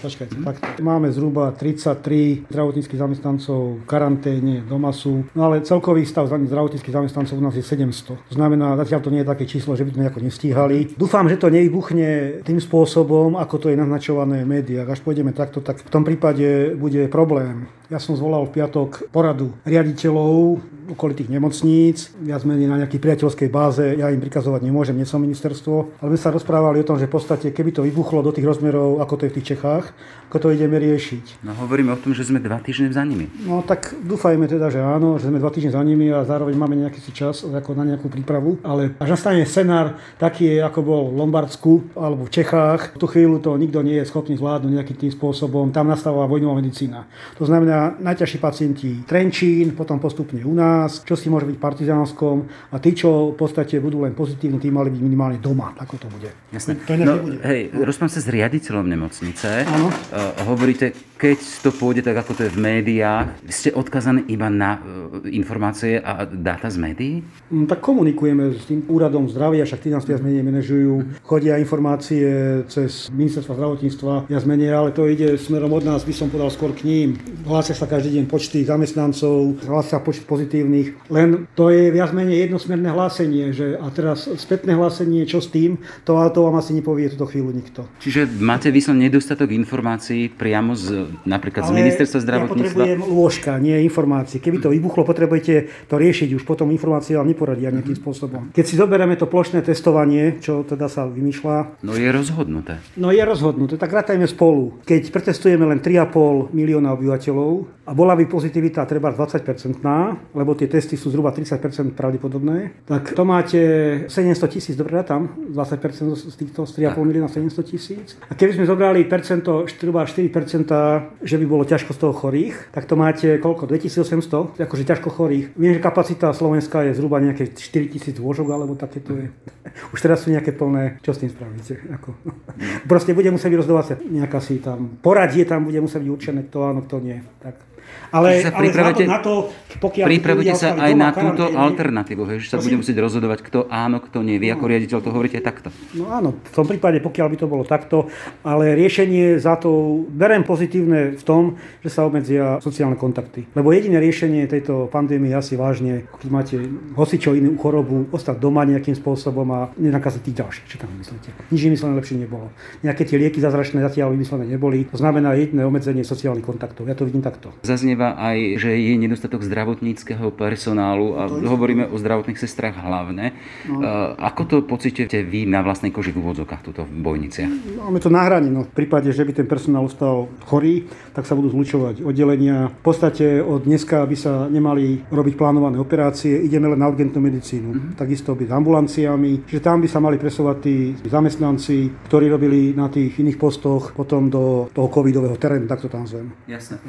Počkajte, 0.00 0.40
takto. 0.40 0.64
Máme 0.80 1.12
zhruba 1.12 1.52
33 1.52 2.48
zdravotníckých 2.48 3.00
zamestnancov 3.00 3.82
v 3.82 3.84
karanténe, 3.84 4.64
doma 4.64 4.96
sú. 4.96 5.28
No 5.36 5.52
ale 5.52 5.60
celkový 5.60 6.08
stav 6.08 6.26
zdravotníckých 6.30 6.94
zamestnancov 6.94 7.36
u 7.36 7.44
nás 7.44 7.52
je 7.52 7.64
700. 7.64 8.16
To 8.16 8.34
znamená, 8.34 8.78
zatiaľ 8.80 9.00
to 9.04 9.09
nie 9.10 9.26
je 9.26 9.30
také 9.30 9.44
číslo, 9.44 9.74
že 9.74 9.82
by 9.84 9.90
sme 9.92 10.02
nejako 10.06 10.20
nestíhali. 10.22 10.76
Dúfam, 10.94 11.26
že 11.26 11.36
to 11.36 11.50
nevybuchne 11.50 12.40
tým 12.46 12.62
spôsobom, 12.62 13.34
ako 13.34 13.56
to 13.58 13.66
je 13.68 13.76
naznačované 13.76 14.46
v 14.46 14.62
médiách. 14.62 14.88
Až 14.88 15.00
pôjdeme 15.02 15.34
takto, 15.34 15.58
tak 15.60 15.82
v 15.82 15.90
tom 15.90 16.06
prípade 16.06 16.78
bude 16.78 17.10
problém. 17.10 17.79
Ja 17.90 17.98
som 17.98 18.14
zvolal 18.14 18.46
v 18.46 18.54
piatok 18.54 19.10
poradu 19.10 19.50
riaditeľov 19.66 20.62
okolitých 20.94 21.30
nemocníc, 21.30 22.10
viac 22.18 22.42
menej 22.42 22.66
na 22.66 22.76
nejakej 22.82 22.98
priateľskej 22.98 23.48
báze, 23.50 23.82
ja 23.82 24.10
im 24.10 24.18
prikazovať 24.18 24.62
nemôžem, 24.66 24.98
nie 24.98 25.06
som 25.06 25.22
ministerstvo, 25.22 26.02
ale 26.02 26.08
sme 26.14 26.18
sa 26.18 26.34
rozprávali 26.34 26.82
o 26.82 26.86
tom, 26.86 26.98
že 26.98 27.06
v 27.06 27.14
podstate, 27.14 27.54
keby 27.54 27.70
to 27.70 27.86
vybuchlo 27.86 28.26
do 28.26 28.34
tých 28.34 28.46
rozmerov, 28.46 28.98
ako 28.98 29.14
to 29.14 29.22
je 29.26 29.30
v 29.30 29.36
tých 29.38 29.48
Čechách, 29.54 29.94
ako 30.30 30.36
to 30.38 30.48
ideme 30.54 30.78
riešiť. 30.78 31.46
No 31.46 31.54
hovoríme 31.58 31.94
o 31.94 31.98
tom, 31.98 32.14
že 32.14 32.26
sme 32.26 32.42
dva 32.42 32.58
týždne 32.62 32.90
za 32.90 33.06
nimi. 33.06 33.30
No 33.46 33.62
tak 33.62 33.94
dúfajme 34.02 34.46
teda, 34.50 34.70
že 34.70 34.82
áno, 34.82 35.18
že 35.18 35.30
sme 35.30 35.42
dva 35.42 35.50
týždne 35.50 35.74
za 35.74 35.82
nimi 35.82 36.10
a 36.10 36.26
zároveň 36.26 36.54
máme 36.54 36.78
nejaký 36.78 36.98
si 37.02 37.10
čas 37.14 37.46
ako 37.46 37.74
na 37.78 37.94
nejakú 37.94 38.10
prípravu, 38.10 38.58
ale 38.66 38.94
až 38.98 39.14
nastane 39.14 39.46
scenár 39.46 39.98
taký, 40.18 40.58
ako 40.58 40.80
bol 40.82 41.02
v 41.14 41.18
Lombardsku 41.22 41.94
alebo 41.98 42.26
v 42.26 42.34
Čechách, 42.34 42.94
v 42.94 42.98
tú 42.98 43.06
chvíľu 43.06 43.42
to 43.42 43.54
nikto 43.58 43.82
nie 43.82 43.98
je 44.02 44.06
schopný 44.10 44.38
zvládnuť 44.38 44.70
nejakým 44.70 44.98
tým 45.06 45.12
spôsobom, 45.14 45.70
tam 45.70 45.90
nastáva 45.90 46.26
vojnová 46.26 46.58
medicína. 46.58 47.06
To 47.38 47.46
znamená, 47.46 47.79
najťažší 47.96 48.38
pacienti 48.38 48.90
Trenčín, 49.02 49.72
potom 49.72 49.96
postupne 49.96 50.38
u 50.40 50.52
nás, 50.52 51.00
čo 51.00 51.16
si 51.16 51.26
môže 51.26 51.44
byť 51.44 51.56
v 51.56 51.62
Partizánskom 51.62 52.36
a 52.68 52.76
tí, 52.76 52.92
čo 52.92 53.32
v 53.32 53.36
podstate 53.36 53.80
budú 53.80 54.04
len 54.04 54.12
pozitívni, 54.12 54.58
tí 54.58 54.68
mali 54.68 54.90
byť 54.90 55.00
minimálne 55.00 55.38
doma, 55.38 55.72
ako 55.74 55.94
to 55.96 56.06
bude. 56.08 56.30
Jasné. 56.50 56.76
To 56.84 56.92
No, 56.94 57.16
nebude. 57.16 57.40
hej, 57.40 57.60
rozprávam 57.72 58.12
sa 58.12 58.20
s 58.20 58.28
riaditeľom 58.28 58.84
nemocnice. 58.84 59.64
Áno. 59.64 59.88
Uh, 60.12 60.34
hovoríte, 60.44 60.92
keď 61.20 61.38
to 61.60 61.70
pôjde 61.76 62.00
tak, 62.00 62.16
ako 62.16 62.32
to 62.32 62.42
je 62.48 62.54
v 62.56 62.64
médiách, 62.64 63.36
ste 63.52 63.76
odkazaní 63.76 64.24
iba 64.32 64.48
na 64.48 64.80
uh, 64.80 65.20
informácie 65.28 66.00
a 66.00 66.24
dáta 66.24 66.72
z 66.72 66.80
médií? 66.80 67.14
Mm, 67.52 67.68
Tak 67.68 67.84
komunikujeme 67.84 68.56
s 68.56 68.64
tým 68.64 68.88
úradom 68.88 69.28
zdravia, 69.28 69.68
však 69.68 69.84
tí 69.84 69.92
nás 69.92 70.08
viac 70.08 70.24
menej 70.24 70.40
manažujú. 70.40 71.20
Chodia 71.20 71.60
informácie 71.60 72.24
cez 72.72 73.12
ministerstvo 73.12 73.52
zdravotníctva 73.52 74.32
viac 74.32 74.44
menej, 74.48 74.72
ale 74.72 74.96
to 74.96 75.04
ide 75.04 75.36
smerom 75.36 75.76
od 75.76 75.84
nás, 75.84 76.08
by 76.08 76.14
som 76.16 76.32
podal 76.32 76.48
skôr 76.48 76.72
k 76.72 76.88
ním. 76.88 77.20
Hlásia 77.44 77.76
sa 77.76 77.84
každý 77.84 78.16
deň 78.16 78.24
počty 78.24 78.64
zamestnancov, 78.64 79.60
hlásia 79.68 80.00
počet 80.00 80.24
pozitívnych. 80.24 81.12
Len 81.12 81.44
to 81.52 81.68
je 81.68 81.92
viac 81.92 82.16
menej 82.16 82.48
jednosmerné 82.48 82.88
hlásenie, 82.88 83.52
že 83.52 83.76
a 83.76 83.92
teraz 83.92 84.24
spätné 84.40 84.72
hlásenie, 84.72 85.28
čo 85.28 85.44
s 85.44 85.52
tým, 85.52 85.76
to, 86.08 86.16
to 86.32 86.40
vám 86.40 86.56
asi 86.56 86.72
nepovie 86.72 87.12
túto 87.12 87.28
chvíľu 87.28 87.52
nikto. 87.52 87.84
Čiže 88.00 88.24
máte 88.40 88.72
vyslovene 88.72 89.12
nedostatok 89.12 89.52
informácií 89.52 90.32
priamo 90.32 90.72
z 90.72 91.09
napríklad 91.22 91.62
z 91.62 91.70
Ale 91.70 91.78
ministerstva 91.78 92.16
Ja 92.16 92.24
zdravotníctva? 92.24 92.56
potrebujem 92.56 93.00
lôžka, 93.02 93.50
nie 93.56 93.76
informácie. 93.80 94.36
Keby 94.36 94.58
to 94.58 94.68
vybuchlo, 94.68 95.02
potrebujete 95.02 95.54
to 95.84 95.94
riešiť, 95.94 96.28
už 96.32 96.42
potom 96.42 96.68
informácie 96.68 97.14
vám 97.14 97.26
neporadia 97.26 97.70
nejakým 97.70 97.92
Mhm. 97.92 98.00
spôsobom. 98.00 98.42
Keď 98.50 98.64
si 98.64 98.74
zoberieme 98.74 99.14
to 99.14 99.24
plošné 99.24 99.60
testovanie, 99.60 100.38
čo 100.38 100.62
teda 100.62 100.86
sa 100.86 101.04
vymýšľa, 101.04 101.82
No 101.82 101.92
je 101.92 102.06
rozhodnuté. 102.06 102.78
No 102.94 103.08
je 103.08 103.20
rozhodnuté, 103.20 103.74
tak 103.74 103.90
rátajme 103.90 104.26
spolu. 104.26 104.78
Keď 104.82 105.10
pretestujeme 105.10 105.64
len 105.64 105.78
3,5 105.78 106.10
milióna 106.50 106.92
obyvateľov 106.92 107.50
a 107.84 107.92
bola 107.92 108.12
by 108.12 108.24
pozitivita 108.24 108.84
treba 108.84 109.10
20%, 109.10 109.82
lebo 110.30 110.54
tie 110.54 110.66
testy 110.66 110.94
sú 110.94 111.08
zhruba 111.08 111.30
30% 111.30 111.58
pravdepodobné, 111.92 112.70
tak 112.84 113.10
to 113.10 113.22
máte 113.22 113.60
700 114.06 114.46
tisíc, 114.48 114.74
dobre 114.74 115.02
tam, 115.02 115.28
20% 115.48 115.80
z 116.12 116.36
týchto 116.36 116.62
z 116.62 116.72
3,5 116.76 117.02
milióna 117.02 117.26
700 117.26 117.62
tisíc. 117.64 118.14
A 118.22 118.34
keby 118.34 118.52
sme 118.52 118.64
zobrali 118.64 119.04
percento, 119.04 119.64
zhruba 119.66 120.04
4%, 120.04 120.99
že 121.22 121.36
by 121.40 121.46
bolo 121.46 121.64
ťažko 121.64 121.92
z 121.94 121.98
toho 121.98 122.14
chorých, 122.16 122.72
tak 122.74 122.84
to 122.84 122.94
máte 122.98 123.26
koľko? 123.38 123.70
2800, 123.70 124.60
akože 124.60 124.84
ťažko 124.84 125.08
chorých. 125.08 125.54
Viem, 125.54 125.76
že 125.76 125.80
kapacita 125.80 126.34
Slovenska 126.34 126.84
je 126.86 126.96
zhruba 126.96 127.22
nejaké 127.22 127.52
4000 127.54 128.18
lôžok, 128.18 128.48
alebo 128.50 128.74
takéto 128.74 129.16
je. 129.16 129.28
Už 129.94 129.98
teraz 130.00 130.24
sú 130.24 130.34
nejaké 130.34 130.52
plné, 130.52 130.98
čo 131.00 131.14
s 131.14 131.22
tým 131.22 131.30
spravíte? 131.30 131.80
Ako? 132.00 132.16
Proste 132.90 133.14
bude 133.14 133.30
musieť 133.30 133.56
rozdávať 133.56 134.02
nejaká 134.10 134.42
si 134.42 134.58
tam, 134.60 134.98
poradie 135.00 135.46
tam 135.46 135.64
bude 135.64 135.78
musieť 135.80 136.02
byť 136.04 136.10
určené, 136.10 136.40
kto 136.50 136.58
áno, 136.66 136.80
kto 136.84 137.00
nie. 137.00 137.22
Tak. 137.40 137.69
Ale, 138.10 138.42
sa 138.42 138.50
ale 138.54 138.68
na 138.74 138.92
to, 138.92 139.02
na 139.06 139.18
to 139.22 139.32
pokiaľ 139.80 140.06
Pripravujte 140.10 140.54
sa 140.58 140.76
aj 140.76 140.92
na 140.98 141.08
túto 141.14 141.46
alternatívu, 141.46 142.22
hej, 142.26 142.38
že 142.44 142.48
sa 142.52 142.58
bude 142.58 142.76
musieť 142.82 142.98
rozhodovať, 143.00 143.38
kto 143.46 143.58
áno, 143.70 144.02
kto 144.02 144.20
nie. 144.20 144.36
Vy 144.36 144.52
ako 144.52 144.64
riaditeľ 144.66 144.98
to 145.00 145.10
hovoríte 145.14 145.38
takto. 145.40 145.70
No 145.94 146.10
áno, 146.10 146.36
v 146.36 146.52
tom 146.52 146.66
prípade, 146.66 146.98
pokiaľ 146.98 147.26
by 147.32 147.36
to 147.38 147.46
bolo 147.46 147.64
takto, 147.64 148.10
ale 148.42 148.74
riešenie 148.74 149.38
za 149.38 149.56
to, 149.56 150.02
berem 150.10 150.42
pozitívne 150.42 151.14
v 151.16 151.22
tom, 151.22 151.56
že 151.80 151.88
sa 151.88 152.04
obmedzia 152.04 152.58
sociálne 152.58 152.98
kontakty. 152.98 153.46
Lebo 153.54 153.70
jediné 153.70 154.02
riešenie 154.02 154.50
tejto 154.50 154.90
pandémie 154.90 155.30
asi 155.32 155.54
vážne, 155.54 156.10
keď 156.18 156.28
máte 156.28 156.56
hocičo 156.98 157.32
inú 157.38 157.56
chorobu, 157.56 158.10
ostať 158.10 158.36
doma 158.36 158.66
nejakým 158.66 158.98
spôsobom 158.98 159.46
a 159.54 159.60
nenakaziť 159.78 160.20
tých 160.26 160.36
ďalších. 160.44 160.66
Čo 160.66 160.76
tam 160.82 160.90
myslíte? 160.98 161.28
Nič 161.48 161.60
vymyslené 161.62 161.94
lepšie 161.96 162.16
nebolo. 162.18 162.50
Nejaké 162.82 163.06
tie 163.06 163.16
lieky 163.16 163.38
zázračné 163.38 163.80
zatiaľ 163.80 164.12
vymyslené 164.12 164.44
neboli. 164.50 164.84
To 164.90 164.98
znamená 164.98 165.32
jediné 165.38 165.62
obmedzenie 165.64 166.02
sociálnych 166.02 166.44
kontaktov. 166.44 166.84
Ja 166.90 166.98
to 166.98 167.06
vidím 167.06 167.22
takto. 167.22 167.54
Zaznieva 168.00 168.16
aj, 168.16 168.38
že 168.56 168.70
je 168.80 168.96
nedostatok 168.96 169.44
zdravotníckého 169.44 170.32
personálu 170.32 171.20
a 171.20 171.28
hovoríme 171.28 171.84
o 171.92 172.00
zdravotných 172.00 172.40
sestrách 172.40 172.80
hlavne. 172.80 173.36
No. 173.68 173.84
Ako 174.16 174.42
to 174.48 174.56
pocítite 174.64 175.20
vy 175.20 175.44
na 175.44 175.60
vlastnej 175.60 175.92
koži 175.92 176.16
v 176.16 176.24
úvodzokách 176.24 176.64
tuto 176.64 176.88
v 176.88 176.96
Bojniciach? 177.04 177.52
Máme 177.76 178.00
to 178.00 178.08
na 178.08 178.24
hraní. 178.24 178.48
No. 178.48 178.64
V 178.64 178.72
prípade, 178.72 179.12
že 179.12 179.20
by 179.20 179.36
ten 179.36 179.44
personál 179.44 179.84
ostal 179.84 180.32
chorý, 180.48 180.88
tak 181.12 181.28
sa 181.28 181.36
budú 181.36 181.52
zlučovať 181.52 182.00
oddelenia. 182.00 182.72
V 182.80 182.80
podstate 182.80 183.44
od 183.44 183.68
dneska 183.68 184.00
by 184.08 184.16
sa 184.16 184.48
nemali 184.48 185.04
robiť 185.12 185.36
plánované 185.36 185.76
operácie, 185.76 186.40
ideme 186.40 186.72
len 186.72 186.80
na 186.80 186.88
urgentnú 186.88 187.20
medicínu. 187.20 188.00
Takisto 188.00 188.32
byť 188.32 188.48
ambulanciami, 188.48 189.44
že 189.44 189.60
tam 189.60 189.84
by 189.84 189.88
sa 189.92 190.00
mali 190.00 190.16
presovať 190.16 190.56
tí 190.64 190.96
zamestnanci, 191.04 192.08
ktorí 192.08 192.32
robili 192.32 192.72
na 192.72 192.88
tých 192.88 193.20
iných 193.20 193.36
postoch, 193.36 193.92
potom 193.92 194.32
do 194.32 194.72
toho 194.72 194.88
covidového 194.88 195.36
terénu, 195.36 195.68
tak 195.68 195.84
to 195.84 195.92
tam 195.92 196.08
zvem. 196.08 196.32
Jasné. 196.48 196.80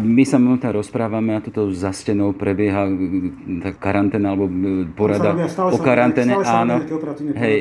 My 0.00 0.24
sa 0.24 0.37
momentálne 0.40 0.78
rozprávame 0.78 1.36
a 1.36 1.40
tuto 1.42 1.68
za 1.74 1.90
stenou 1.90 2.32
prebieha 2.32 2.86
e, 2.86 3.62
tá 3.62 3.70
karanténa 3.74 4.34
alebo 4.34 4.46
e, 4.46 4.86
porada 4.90 5.34
stále 5.50 5.70
o 5.74 5.78
sa- 5.78 5.84
karanténe. 5.84 6.32
sa 6.42 6.62
Áno. 6.62 6.82
Hej, 7.36 7.56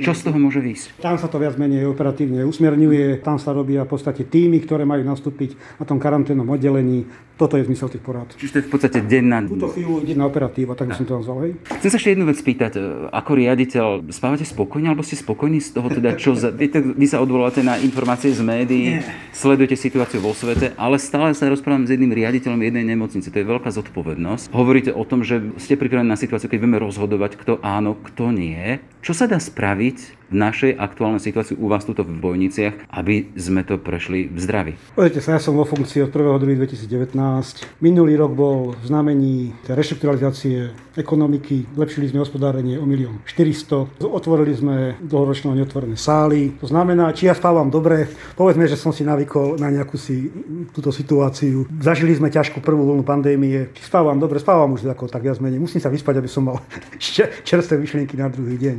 čo 0.00 0.12
e, 0.12 0.16
z 0.16 0.20
toho 0.24 0.38
môže 0.40 0.60
výjsť? 0.60 1.04
Tam 1.04 1.16
sa 1.20 1.28
to 1.28 1.36
viac 1.38 1.54
menej 1.60 1.86
operatívne 1.88 2.42
usmerňuje, 2.48 3.20
tam 3.20 3.36
sa 3.36 3.52
robia 3.52 3.84
v 3.84 3.90
podstate 3.92 4.24
týmy, 4.24 4.64
ktoré 4.64 4.88
majú 4.88 5.04
nastúpiť 5.04 5.80
na 5.80 5.84
tom 5.84 6.00
karanténnom 6.00 6.48
oddelení. 6.48 7.04
Toto 7.34 7.58
je 7.58 7.66
zmysel 7.66 7.90
tých 7.90 8.04
porád. 8.06 8.30
Čiže 8.38 8.50
to 8.54 8.58
je 8.62 8.64
v 8.64 8.70
podstate 8.70 8.98
denná... 9.10 9.42
V 9.42 9.58
túto 9.58 9.74
chvíľu 9.74 10.06
na 10.14 10.30
operatíva, 10.30 10.78
tak 10.78 10.94
by 10.94 10.94
som 10.94 11.02
to 11.02 11.18
nazval, 11.18 11.42
hej. 11.42 11.58
Chcem 11.82 11.90
sa 11.90 11.98
ešte 11.98 12.10
jednu 12.14 12.30
vec 12.30 12.38
spýtať. 12.38 12.78
Ako 13.10 13.30
riaditeľ, 13.34 14.06
spávate 14.14 14.46
spokojne, 14.46 14.94
alebo 14.94 15.02
ste 15.02 15.18
spokojní 15.18 15.58
z 15.58 15.74
toho, 15.74 15.90
teda, 15.90 16.14
čo 16.14 16.38
za... 16.38 16.54
Viete, 16.54 16.78
vy 16.78 17.06
sa 17.10 17.18
odvoláte 17.18 17.58
na 17.66 17.74
informácie 17.82 18.30
z 18.30 18.38
médií, 18.38 19.02
sledujete 19.34 19.74
situáciu 19.74 20.22
vo 20.22 20.30
svete, 20.30 20.78
ale 20.78 20.94
stále 21.02 21.34
sa 21.34 21.50
rozprávam 21.50 21.82
s 21.82 21.90
jedným 21.90 22.13
riaditeľom 22.14 22.62
jednej 22.62 22.86
nemocnice. 22.94 23.28
To 23.28 23.40
je 23.42 23.50
veľká 23.50 23.70
zodpovednosť. 23.74 24.54
Hovoríte 24.54 24.94
o 24.94 25.02
tom, 25.02 25.26
že 25.26 25.42
ste 25.58 25.74
pripravení 25.74 26.08
na 26.08 26.18
situáciu, 26.18 26.48
keď 26.48 26.58
vieme 26.62 26.78
rozhodovať, 26.78 27.36
kto 27.36 27.52
áno, 27.60 27.98
kto 27.98 28.30
nie. 28.30 28.78
Čo 29.02 29.12
sa 29.12 29.26
dá 29.26 29.42
spraviť 29.42 30.23
v 30.28 30.34
našej 30.34 30.76
aktuálnej 30.76 31.22
situácii 31.22 31.58
u 31.60 31.66
vás 31.68 31.84
tuto 31.84 32.04
v 32.04 32.16
Bojniciach, 32.16 32.90
aby 32.92 33.28
sme 33.36 33.64
to 33.64 33.80
prešli 33.80 34.28
v 34.28 34.38
zdraví? 34.40 34.72
Pozrite 34.96 35.20
sa, 35.20 35.36
ja 35.36 35.40
som 35.42 35.56
vo 35.56 35.68
funkcii 35.68 36.04
od 36.04 36.12
1. 36.12 36.40
2. 36.40 36.64
2019. 36.64 37.82
Minulý 37.82 38.16
rok 38.16 38.32
bol 38.32 38.72
v 38.78 38.84
znamení 38.84 39.52
reštrukturalizácie 39.66 40.72
ekonomiky. 40.94 41.66
Lepšili 41.74 42.10
sme 42.10 42.22
hospodárenie 42.22 42.78
o 42.78 42.86
1 42.86 43.26
400 43.26 44.04
Otvorili 44.04 44.54
sme 44.54 44.94
dlhoročno 45.02 45.54
neotvorené 45.54 45.98
sály. 45.98 46.54
To 46.62 46.70
znamená, 46.70 47.10
či 47.10 47.26
ja 47.26 47.34
spávam 47.34 47.66
dobre, 47.66 48.06
povedzme, 48.38 48.70
že 48.70 48.78
som 48.78 48.94
si 48.94 49.02
navykol 49.02 49.58
na 49.58 49.74
nejakú 49.74 49.98
si 49.98 50.30
túto 50.70 50.94
situáciu. 50.94 51.66
Zažili 51.82 52.14
sme 52.14 52.30
ťažkú 52.30 52.62
prvú 52.62 52.94
vlnu 52.94 53.02
pandémie. 53.02 53.74
Či 53.74 53.90
spávam 53.90 54.16
dobre, 54.22 54.38
spávam 54.38 54.78
už 54.78 54.86
ako 54.86 55.10
tak 55.10 55.26
viac 55.26 55.42
menej. 55.42 55.58
Musím 55.58 55.82
sa 55.82 55.90
vyspať, 55.90 56.22
aby 56.22 56.30
som 56.30 56.46
mal 56.46 56.62
čerstvé 57.48 57.74
myšlienky 57.78 58.14
na 58.14 58.30
druhý 58.30 58.54
deň. 58.54 58.76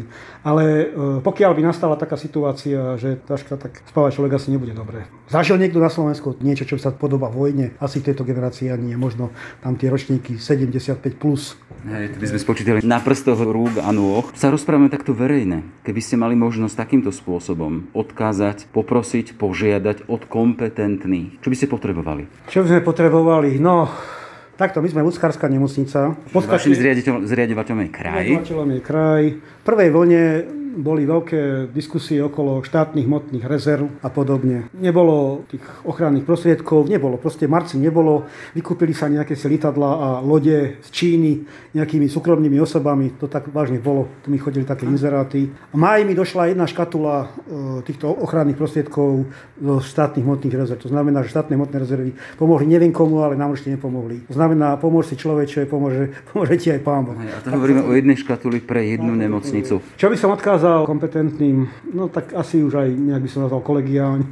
Ale 0.48 0.64
e, 0.64 0.86
pokiaľ 1.36 1.52
by 1.52 1.68
nastala 1.68 2.00
taká 2.00 2.16
situácia, 2.16 2.96
že 2.96 3.20
ťažká, 3.28 3.60
tak 3.60 3.84
spávať 3.92 4.16
človek 4.16 4.40
asi 4.40 4.56
nebude 4.56 4.72
dobre. 4.72 5.04
Zažil 5.28 5.60
niekto 5.60 5.84
na 5.84 5.92
Slovensku 5.92 6.40
niečo, 6.40 6.64
čo 6.64 6.80
sa 6.80 6.96
podobá 6.96 7.28
vojne? 7.28 7.76
Asi 7.84 8.00
v 8.00 8.08
tejto 8.08 8.24
generácii 8.24 8.72
ani 8.72 8.96
nie. 8.96 8.96
Možno 8.96 9.36
tam 9.60 9.76
tie 9.76 9.92
ročníky 9.92 10.40
75+. 10.40 11.20
Plus. 11.20 11.60
Hej, 11.84 12.16
to 12.16 12.18
by 12.24 12.28
sme 12.32 12.40
spočítali 12.40 12.80
na 12.88 13.04
prstoch 13.04 13.36
rúk 13.44 13.84
a 13.84 13.92
nôh. 13.92 14.32
Sa 14.32 14.48
rozprávame 14.48 14.88
takto 14.88 15.12
verejne. 15.12 15.68
Keby 15.84 16.00
ste 16.00 16.16
mali 16.16 16.40
možnosť 16.40 16.72
takýmto 16.72 17.12
spôsobom 17.12 17.92
odkázať, 17.92 18.72
poprosiť, 18.72 19.36
požiadať 19.36 20.08
od 20.08 20.24
kompetentných, 20.32 21.44
čo 21.44 21.52
by 21.52 21.56
ste 21.60 21.68
potrebovali? 21.68 22.32
Čo 22.48 22.64
by 22.64 22.68
sme 22.72 22.82
potrebovali? 22.86 23.60
No, 23.60 23.92
takto, 24.56 24.80
my 24.80 24.88
sme 24.88 25.04
ľudskárska 25.04 25.52
nemocnica. 25.52 26.16
V 26.32 26.36
Vašim 26.40 26.72
zriadovateľom 27.28 27.82
je 27.88 27.92
kraj. 27.92 28.24
Zriadovateľom 28.24 28.70
je 28.72 28.80
kraj. 28.80 29.24
V 29.36 29.64
prvej 29.68 29.90
vlne 29.92 30.24
boli 30.76 31.08
veľké 31.08 31.72
diskusie 31.72 32.20
okolo 32.20 32.60
štátnych 32.60 33.08
hmotných 33.08 33.48
rezerv 33.48 33.88
a 34.04 34.12
podobne. 34.12 34.68
Nebolo 34.76 35.48
tých 35.48 35.64
ochranných 35.88 36.28
prostriedkov, 36.28 36.92
nebolo. 36.92 37.16
Proste 37.16 37.48
marci 37.48 37.80
nebolo. 37.80 38.28
Vykúpili 38.52 38.92
sa 38.92 39.08
nejaké 39.08 39.40
si 39.40 39.48
lietadla 39.48 39.90
a 39.96 40.08
lode 40.20 40.84
z 40.84 40.90
Číny 40.92 41.48
nejakými 41.72 42.12
súkromnými 42.12 42.60
osobami. 42.60 43.16
To 43.24 43.32
tak 43.32 43.48
vážne 43.50 43.80
bolo. 43.80 44.12
Tu 44.22 44.30
mi 44.30 44.38
chodili 44.38 44.68
také 44.68 44.84
inzeráty. 44.84 45.48
A 45.72 45.76
máj 45.80 46.04
mi 46.04 46.12
došla 46.12 46.52
jedna 46.52 46.68
škatula 46.68 47.16
e, 47.24 47.28
týchto 47.88 48.12
ochranných 48.12 48.60
prostriedkov 48.60 49.32
zo 49.56 49.76
štátnych 49.80 50.28
hmotných 50.28 50.56
rezerv. 50.60 50.84
To 50.84 50.92
znamená, 50.92 51.24
že 51.24 51.32
štátne 51.32 51.56
hmotné 51.56 51.78
rezervy 51.80 52.12
pomohli 52.36 52.68
neviem 52.68 52.92
komu, 52.92 53.24
ale 53.24 53.40
nám 53.40 53.56
určite 53.56 53.80
nepomohli. 53.80 54.28
To 54.28 54.36
znamená, 54.36 54.76
pomôž 54.76 55.08
si 55.08 55.16
človeče, 55.16 55.72
pomôže, 55.72 56.12
pomôže 56.30 56.60
ti 56.60 56.68
aj 56.76 56.82
pán 56.84 57.08
Boh. 57.08 57.16
A 57.16 57.40
to 57.40 57.56
hovoríme 57.56 57.88
o 57.88 57.92
jednej 57.96 58.20
škatuli 58.20 58.60
pre 58.60 58.84
jednu 58.84 59.16
nemocnicu. 59.16 59.80
Čo 59.96 60.08
by 60.12 60.18
som 60.20 60.36
odkázal 60.36 60.65
kompetentným, 60.86 61.70
no 61.94 62.08
tak 62.10 62.34
asi 62.34 62.64
už 62.64 62.82
aj 62.82 62.90
nejak 62.90 63.22
by 63.24 63.30
som 63.30 63.44
nazval 63.46 63.62
kolegiálne, 63.62 64.28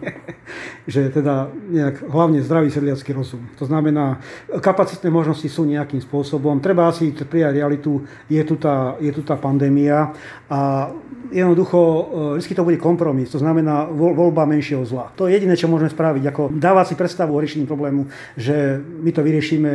že 0.94 1.14
teda 1.14 1.50
nejak 1.50 2.10
hlavne 2.10 2.42
zdravý 2.42 2.74
sedliacký 2.74 3.14
rozum. 3.14 3.46
To 3.62 3.66
znamená, 3.66 4.20
kapacitné 4.62 5.10
možnosti 5.10 5.48
sú 5.48 5.64
nejakým 5.68 6.02
spôsobom. 6.02 6.60
Treba 6.60 6.90
asi 6.90 7.14
prijať 7.14 7.62
realitu, 7.62 8.04
je 8.28 8.42
tu 8.44 8.56
tá, 8.58 8.98
je 8.98 9.12
tu 9.14 9.22
tá 9.22 9.38
pandémia 9.40 10.12
a 10.50 10.92
jednoducho 11.34 11.80
e, 11.80 12.02
vždy 12.38 12.54
to 12.56 12.64
bude 12.64 12.78
kompromis, 12.78 13.34
to 13.34 13.42
znamená 13.42 13.90
voľ, 13.90 14.14
voľba 14.30 14.46
menšieho 14.46 14.86
zla. 14.86 15.10
To 15.18 15.26
je 15.26 15.34
jediné, 15.34 15.58
čo 15.58 15.68
môžeme 15.68 15.90
spraviť, 15.90 16.24
ako 16.30 16.42
dávať 16.54 16.94
si 16.94 16.96
predstavu 16.96 17.34
o 17.34 17.42
riešení 17.42 17.66
problému, 17.66 18.08
že 18.38 18.78
my 18.78 19.10
to 19.10 19.26
vyriešime, 19.26 19.72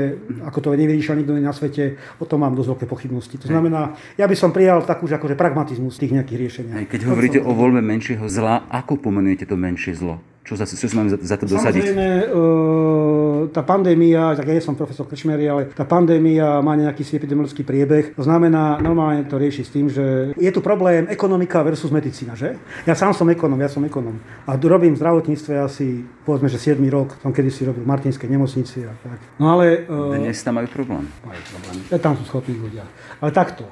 ako 0.47 0.59
to 0.63 0.69
nevyriešil 0.79 1.19
nikto 1.19 1.35
na 1.35 1.53
svete, 1.53 1.99
o 2.23 2.25
tom 2.25 2.47
mám 2.47 2.55
dosť 2.55 2.79
veľké 2.79 2.87
pochybnosti. 2.87 3.37
To 3.43 3.51
znamená, 3.51 3.99
ja 4.15 4.31
by 4.31 4.37
som 4.39 4.55
prijal 4.55 4.87
takú, 4.87 5.11
že 5.11 5.19
akože 5.19 5.35
pragmatizmus 5.35 5.99
tých 5.99 6.15
nejakých 6.15 6.39
riešení. 6.39 6.48
Aj 6.75 6.87
keď 6.89 7.01
hovoríte 7.09 7.39
o 7.45 7.53
voľbe 7.53 7.85
menšieho 7.85 8.27
zla, 8.27 8.67
ako 8.73 8.99
pomenujete 8.99 9.47
to 9.47 9.55
menšie 9.55 9.95
zlo? 9.95 10.19
Čo, 10.49 10.57
za, 10.57 10.65
čo 10.65 10.89
máme 10.97 11.13
za, 11.13 11.21
za 11.21 11.37
to 11.37 11.45
dosadiť? 11.45 11.83
Samozrejme, 11.85 12.09
e, 12.25 13.53
tá 13.53 13.61
pandémia, 13.61 14.33
tak 14.33 14.49
ja 14.49 14.57
nie 14.57 14.65
som 14.65 14.73
profesor 14.73 15.05
Krčmery, 15.05 15.45
ale 15.45 15.69
tá 15.77 15.85
pandémia 15.85 16.65
má 16.65 16.73
nejaký 16.73 17.05
si 17.05 17.21
epidemiologický 17.21 17.69
priebeh. 17.69 18.17
To 18.17 18.25
znamená, 18.25 18.81
normálne 18.81 19.29
to 19.29 19.37
rieši 19.37 19.63
s 19.69 19.71
tým, 19.77 19.93
že 19.93 20.33
je 20.33 20.49
tu 20.49 20.65
problém 20.65 21.05
ekonomika 21.13 21.61
versus 21.61 21.93
medicína, 21.93 22.33
že? 22.33 22.57
Ja 22.89 22.97
sám 22.97 23.13
som 23.13 23.29
ekonom, 23.29 23.61
ja 23.61 23.69
som 23.69 23.85
ekonom. 23.85 24.17
A 24.49 24.57
robím 24.57 24.97
v 24.97 25.01
zdravotníctve 25.05 25.53
asi, 25.61 26.09
povedzme, 26.25 26.49
že 26.49 26.57
7 26.57 26.81
rok, 26.89 27.21
som 27.21 27.29
kedy 27.29 27.53
si 27.53 27.69
robil 27.69 27.85
v 27.85 27.91
Martinskej 27.93 28.33
nemocnici 28.33 28.89
a 28.89 28.93
tak. 29.05 29.21
No 29.37 29.53
ale... 29.53 29.85
e, 29.85 30.17
Dnes 30.17 30.41
tam 30.41 30.57
majú 30.57 30.73
problém. 30.73 31.05
majú 31.29 31.43
problém. 31.53 31.77
Ja, 31.93 32.01
Tam 32.01 32.17
sú 32.17 32.25
schopní 32.25 32.57
ľudia. 32.57 32.89
Ale 33.21 33.37
takto. 33.37 33.69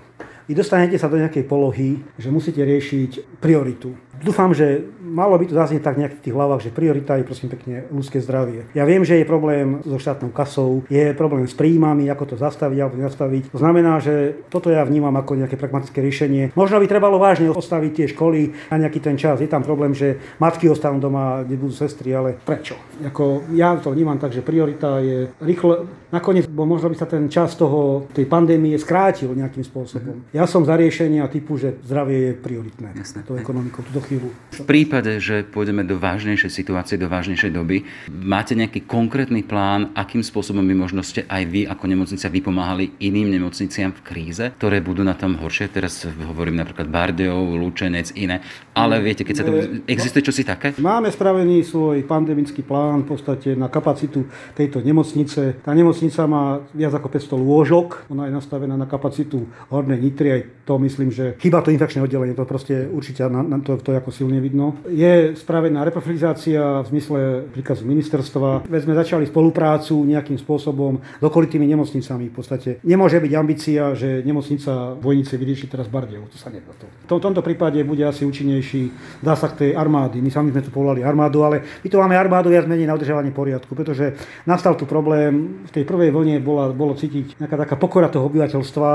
Vy 0.47 0.55
dostanete 0.55 0.95
sa 0.95 1.11
do 1.11 1.19
nejakej 1.19 1.43
polohy, 1.43 1.99
že 2.15 2.31
musíte 2.31 2.63
riešiť 2.63 3.43
prioritu. 3.43 3.99
Dúfam, 4.23 4.53
že 4.57 4.87
malo 5.01 5.39
by 5.39 5.45
to 5.49 5.55
zaznieť 5.55 5.83
tak 5.83 5.97
nejak 5.97 6.15
v 6.19 6.23
tých 6.29 6.35
hlavách, 6.35 6.61
že 6.67 6.75
priorita 6.75 7.17
je 7.17 7.25
prosím 7.25 7.49
pekne 7.49 7.87
ľudské 7.89 8.19
zdravie. 8.21 8.67
Ja 8.75 8.85
viem, 8.85 9.07
že 9.07 9.17
je 9.17 9.29
problém 9.29 9.81
so 9.87 9.97
štátnou 9.97 10.35
kasou, 10.35 10.85
je 10.91 11.15
problém 11.17 11.47
s 11.47 11.55
príjmami, 11.55 12.11
ako 12.11 12.35
to 12.35 12.37
zastaviť 12.37 12.79
alebo 12.83 13.01
nezastaviť. 13.01 13.55
To 13.55 13.59
znamená, 13.63 14.03
že 14.03 14.45
toto 14.51 14.69
ja 14.69 14.83
vnímam 14.83 15.15
ako 15.15 15.39
nejaké 15.41 15.57
pragmatické 15.57 16.03
riešenie. 16.03 16.53
Možno 16.59 16.83
by 16.83 16.87
trebalo 16.91 17.17
vážne 17.17 17.49
ostaviť 17.49 17.93
tie 17.95 18.07
školy 18.13 18.53
na 18.69 18.77
nejaký 18.83 19.01
ten 19.01 19.17
čas. 19.17 19.41
Je 19.41 19.49
tam 19.49 19.63
problém, 19.63 19.95
že 19.95 20.19
matky 20.43 20.69
ostanú 20.69 20.99
doma, 20.99 21.47
nebudú 21.47 21.73
sestry, 21.73 22.13
ale 22.13 22.37
prečo? 22.37 22.77
Ako, 23.07 23.47
ja 23.55 23.79
to 23.79 23.95
vnímam 23.95 24.19
tak, 24.19 24.35
že 24.35 24.43
priorita 24.45 24.99
je 25.01 25.31
rýchlo, 25.41 25.87
nakoniec, 26.11 26.45
bo 26.51 26.67
možno 26.69 26.91
by 26.91 26.97
sa 26.99 27.07
ten 27.07 27.31
čas 27.31 27.55
toho, 27.55 28.09
tej 28.13 28.27
pandémie 28.27 28.75
skrátil 28.77 29.33
nejakým 29.33 29.63
spôsobom. 29.63 30.25
Mm-hmm. 30.25 30.37
Ja 30.37 30.45
som 30.49 30.65
za 30.65 30.75
riešenia 30.75 31.29
typu, 31.31 31.57
že 31.57 31.79
zdravie 31.87 32.31
je 32.31 32.33
prioritné. 32.37 32.89
Jasné. 32.97 33.23
To 33.27 33.39
ekonomikou, 33.39 33.85
chvíľu. 34.07 34.31
V 34.55 34.61
prípade, 34.65 35.19
že 35.19 35.43
pôjdeme 35.43 35.83
do 35.83 35.99
vážnejšej 35.99 36.49
situácie, 36.49 36.97
do 36.97 37.11
vážnejšej 37.11 37.51
doby, 37.53 37.83
máte 38.09 38.55
nejaký 38.55 38.87
konkrétny 38.87 39.43
plán, 39.43 39.91
akým 39.93 40.23
spôsobom 40.23 40.63
by 40.63 40.75
možno 40.79 41.03
ste 41.03 41.27
aj 41.27 41.43
vy 41.51 41.67
ako 41.67 41.85
nemocnica 41.91 42.27
vypomáhali 42.31 42.95
iným 43.03 43.35
nemocniciam 43.35 43.91
v 43.91 44.01
kríze, 44.07 44.45
ktoré 44.57 44.79
budú 44.79 45.03
na 45.03 45.19
tom 45.19 45.35
horšie? 45.37 45.69
Teraz 45.75 46.07
hovorím 46.07 46.63
napríklad 46.63 46.87
Bardejov, 46.87 47.59
Lučenec, 47.59 48.15
iné. 48.15 48.41
Ale 48.73 49.03
viete, 49.03 49.27
keď 49.27 49.35
sa 49.35 49.45
to... 49.45 49.53
Existuje 49.91 50.23
čosi 50.23 50.47
také? 50.47 50.79
Máme 50.79 51.11
spravený 51.11 51.67
svoj 51.67 52.07
pandemický 52.07 52.63
plán 52.63 53.03
v 53.03 53.17
podstate 53.17 53.59
na 53.59 53.67
kapacitu 53.67 54.29
tejto 54.55 54.81
nemocnice. 54.81 55.61
Tá 55.65 55.73
nemocnica 55.75 56.25
má 56.29 56.63
viac 56.77 56.95
ako 56.95 57.09
500 57.09 57.37
lôžok, 57.37 57.89
ona 58.13 58.29
je 58.29 58.33
nastavená 58.37 58.77
na 58.77 58.87
kapacitu 58.87 59.49
Hornej 59.73 59.99
Nitry, 59.99 60.29
aj 60.31 60.43
to 60.69 60.77
myslím, 60.79 61.09
že 61.09 61.35
chyba 61.41 61.65
to 61.65 61.73
infekčné 61.73 62.05
oddelenie, 62.05 62.37
to 62.37 62.45
proste 62.45 62.87
určite 62.87 63.25
na, 63.27 63.41
na 63.43 63.59
to, 63.65 63.81
to 63.81 63.96
ako 63.99 64.11
silne 64.13 64.39
vidno. 64.39 64.79
Je 64.87 65.33
spravená 65.35 65.83
reprofilizácia 65.83 66.85
v 66.85 66.87
zmysle 66.93 67.19
príkazu 67.51 67.89
ministerstva. 67.89 68.69
Veď 68.69 68.81
sme 68.85 68.95
začali 68.95 69.25
spoluprácu 69.27 70.05
nejakým 70.05 70.37
spôsobom 70.37 71.01
s 71.01 71.23
okolitými 71.23 71.65
nemocnicami. 71.65 72.29
V 72.31 72.35
podstate 72.37 72.69
nemôže 72.85 73.19
byť 73.19 73.33
ambícia, 73.33 73.93
že 73.97 74.21
nemocnica 74.23 74.97
Vojnice 75.01 75.35
vyrieši 75.41 75.67
teraz 75.67 75.89
Bardejov. 75.89 76.29
To 76.33 76.39
sa 76.39 76.53
nedá. 76.53 76.73
To. 76.77 77.19
V 77.19 77.23
tomto 77.23 77.41
prípade 77.41 77.81
bude 77.83 78.05
asi 78.05 78.29
účinnejší 78.29 78.91
zásah 79.25 79.53
tej 79.57 79.71
armády. 79.73 80.21
My 80.21 80.29
sami 80.29 80.53
sme 80.53 80.63
to 80.63 80.75
povolali 80.75 81.01
armádu, 81.01 81.43
ale 81.43 81.65
my 81.81 81.89
tu 81.89 81.97
máme 81.97 82.15
armádu 82.19 82.53
viac 82.53 82.69
menej 82.69 82.87
na 82.87 82.95
udržovanie 82.95 83.33
poriadku, 83.33 83.73
pretože 83.73 84.15
nastal 84.45 84.77
tu 84.77 84.85
problém. 84.85 85.65
V 85.67 85.71
tej 85.73 85.85
prvej 85.89 86.11
vlne 86.11 86.37
bola, 86.43 86.71
bolo 86.75 86.95
cítiť 86.95 87.41
nejaká 87.41 87.57
taká 87.67 87.77
pokora 87.79 88.11
toho 88.11 88.27
obyvateľstva 88.29 88.89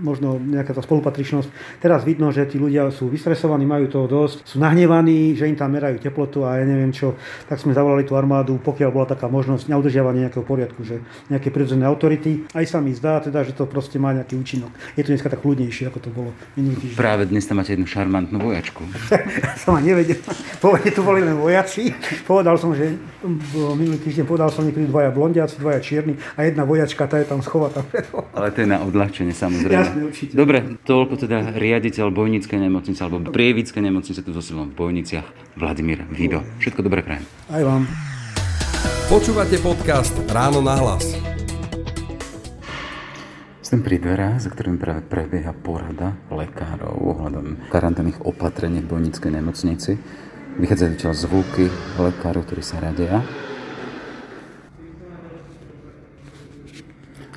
možno 0.00 0.36
nejaká 0.36 0.76
tá 0.76 0.82
spolupatričnosť. 0.84 1.80
Teraz 1.80 2.04
vidno, 2.04 2.28
že 2.30 2.46
tí 2.46 2.60
ľudia 2.60 2.88
sú 2.92 3.08
vystresovaní, 3.08 3.64
majú 3.64 3.88
toho 3.88 4.06
dosť, 4.06 4.35
sú 4.44 4.60
nahnevaní, 4.60 5.38
že 5.38 5.48
im 5.48 5.56
tam 5.56 5.72
merajú 5.72 6.02
teplotu 6.02 6.44
a 6.44 6.60
ja 6.60 6.64
neviem 6.66 6.92
čo. 6.92 7.16
Tak 7.48 7.62
sme 7.62 7.72
zavolali 7.72 8.04
tú 8.04 8.18
armádu, 8.18 8.58
pokiaľ 8.60 8.90
bola 8.92 9.06
taká 9.06 9.30
možnosť 9.30 9.70
na 9.70 9.80
udržiavanie 9.80 10.26
nejakého 10.26 10.44
poriadku, 10.44 10.82
že 10.82 11.00
nejaké 11.30 11.48
prirodzené 11.48 11.86
autority. 11.86 12.44
Aj 12.52 12.64
sa 12.68 12.82
mi 12.82 12.92
zdá 12.92 13.22
teda, 13.22 13.46
že 13.46 13.56
to 13.56 13.64
proste 13.64 13.96
má 13.96 14.12
nejaký 14.12 14.36
účinok. 14.36 14.72
Je 14.98 15.02
to 15.06 15.14
dneska 15.14 15.32
tak 15.32 15.40
ľudnejšie, 15.40 15.88
ako 15.88 15.98
to 16.02 16.10
bolo 16.12 16.30
minulý 16.58 16.76
týždeň. 16.82 16.98
Práve 16.98 17.24
dnes 17.30 17.46
tam 17.46 17.62
máte 17.62 17.72
jednu 17.72 17.86
šarmantnú 17.86 18.36
vojačku. 18.42 18.82
som 19.62 19.78
ani 19.78 19.94
nevedel. 19.94 20.20
Pôvodne 20.58 20.90
tu 20.90 21.00
boli 21.06 21.22
len 21.22 21.38
vojaci. 21.38 21.94
Povedal 22.26 22.58
som, 22.58 22.74
že 22.74 22.98
minulý 23.76 23.98
týždeň 24.02 24.24
povedal 24.26 24.50
som, 24.50 24.66
že 24.66 24.74
dvaja 24.74 25.10
blondiaci, 25.14 25.62
dvaja 25.62 25.80
čierni 25.80 26.18
a 26.34 26.44
jedna 26.44 26.66
vojačka, 26.66 27.06
tá 27.06 27.22
je 27.22 27.26
tam 27.28 27.40
schovatá. 27.40 27.86
Ale 28.34 28.50
to 28.50 28.64
je 28.64 28.68
na 28.68 28.82
odľahčenie 28.82 29.32
samozrejme. 29.32 29.78
Jasne, 29.78 30.00
určite. 30.10 30.32
Dobre, 30.34 30.58
toľko 30.82 31.14
teda 31.20 31.54
riaditeľ 31.54 32.06
Bojnickej 32.10 32.58
nemocnice 32.58 33.00
alebo 33.02 33.30
Prievickej 33.30 33.82
nemocnice 33.82 34.20
tu 34.26 34.34
so 34.34 34.42
silom 34.42 34.74
v 34.74 34.82
Bojniciach, 34.82 35.54
Vladimír 35.54 36.02
Vido. 36.10 36.42
Všetko 36.58 36.82
dobré 36.82 37.06
prajem. 37.06 37.22
Aj 37.46 37.62
vám. 37.62 37.86
Počúvate 39.06 39.54
podcast 39.62 40.10
Ráno 40.26 40.58
na 40.58 40.74
hlas. 40.82 41.14
Som 43.62 43.86
pri 43.86 44.02
dverách, 44.02 44.42
za 44.42 44.50
ktorým 44.50 44.82
práve 44.82 45.06
prebieha 45.06 45.54
porada 45.54 46.18
lekárov 46.34 46.98
ohľadom 47.06 47.70
karanténnych 47.70 48.18
opatrení 48.26 48.82
v 48.82 48.98
Bojnickej 48.98 49.30
nemocnici. 49.30 49.94
Vychádzajú 50.58 50.90
odtiaľ 50.98 51.14
zvuky 51.14 51.70
lekárov, 51.94 52.50
ktorí 52.50 52.66
sa 52.66 52.82
radia. 52.82 53.22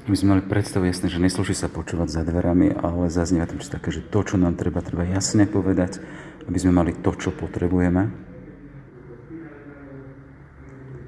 My 0.10 0.18
sme 0.18 0.34
mali 0.34 0.42
predstavu 0.42 0.90
jasné, 0.90 1.06
že 1.06 1.22
neslúži 1.22 1.54
sa 1.54 1.70
počúvať 1.70 2.10
za 2.10 2.26
dverami, 2.26 2.74
ale 2.74 3.14
zaznieva 3.14 3.46
tam 3.46 3.62
čo 3.62 3.70
také, 3.70 3.94
že 3.94 4.02
to, 4.02 4.26
čo 4.26 4.42
nám 4.42 4.58
treba, 4.58 4.82
treba 4.82 5.06
jasne 5.06 5.46
povedať, 5.46 6.02
aby 6.50 6.58
sme 6.58 6.74
mali 6.74 6.98
to, 6.98 7.14
čo 7.14 7.30
potrebujeme. 7.30 8.10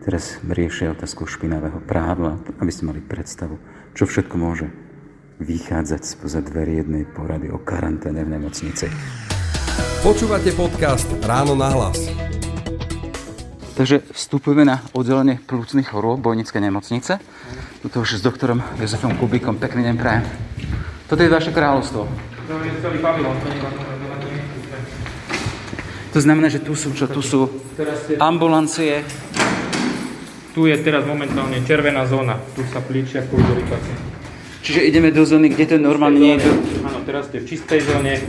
Teraz 0.06 0.38
riešia 0.46 0.94
otázku 0.94 1.26
špinavého 1.26 1.82
prádla, 1.82 2.46
aby 2.62 2.70
ste 2.70 2.86
mali 2.86 3.02
predstavu, 3.02 3.58
čo 3.98 4.06
všetko 4.06 4.38
môže 4.38 4.70
vychádzať 5.42 6.02
spoza 6.06 6.46
dverí 6.46 6.86
jednej 6.86 7.10
porady 7.10 7.50
o 7.50 7.58
karanténe 7.58 8.22
v 8.22 8.38
nemocnici. 8.38 8.86
Počúvate 10.06 10.54
podcast 10.54 11.10
Ráno 11.26 11.58
na 11.58 11.74
hlas. 11.74 12.31
Takže 13.82 14.06
vstupujeme 14.14 14.62
na 14.62 14.78
oddelenie 14.94 15.42
plúcnych 15.42 15.90
chorôb 15.90 16.22
Bojnické 16.22 16.62
nemocnice. 16.62 17.18
Tuto 17.82 18.06
už 18.06 18.14
s 18.14 18.22
doktorom 18.22 18.62
Jozefom 18.78 19.18
Kubikom. 19.18 19.58
Pekný 19.58 19.90
deň 19.90 19.96
prajem. 19.98 20.22
Toto 21.10 21.26
je 21.26 21.34
vaše 21.34 21.50
kráľovstvo. 21.50 22.06
To 22.06 22.54
je 22.62 22.78
celý 22.78 23.02
znamená, 26.22 26.54
že 26.54 26.62
tu 26.62 26.78
sú 26.78 26.94
čo? 26.94 27.10
Tu 27.10 27.26
sú 27.26 27.50
ambulancie. 28.22 29.02
tu 30.54 30.70
je 30.70 30.78
teraz 30.78 31.02
momentálne 31.10 31.58
červená 31.66 32.06
zóna. 32.06 32.38
Tu 32.54 32.62
sa 32.70 32.86
plíčia 32.86 33.26
pacienti. 33.66 34.06
Čiže 34.62 34.86
ideme 34.86 35.10
do 35.10 35.26
zóny, 35.26 35.58
kde 35.58 35.66
to 35.66 35.76
normálne 35.82 36.22
nie 36.22 36.38
je. 36.38 36.54
Áno, 36.86 37.02
teraz 37.02 37.34
ste 37.34 37.42
v 37.42 37.50
čistej 37.50 37.82
zóne. 37.82 38.22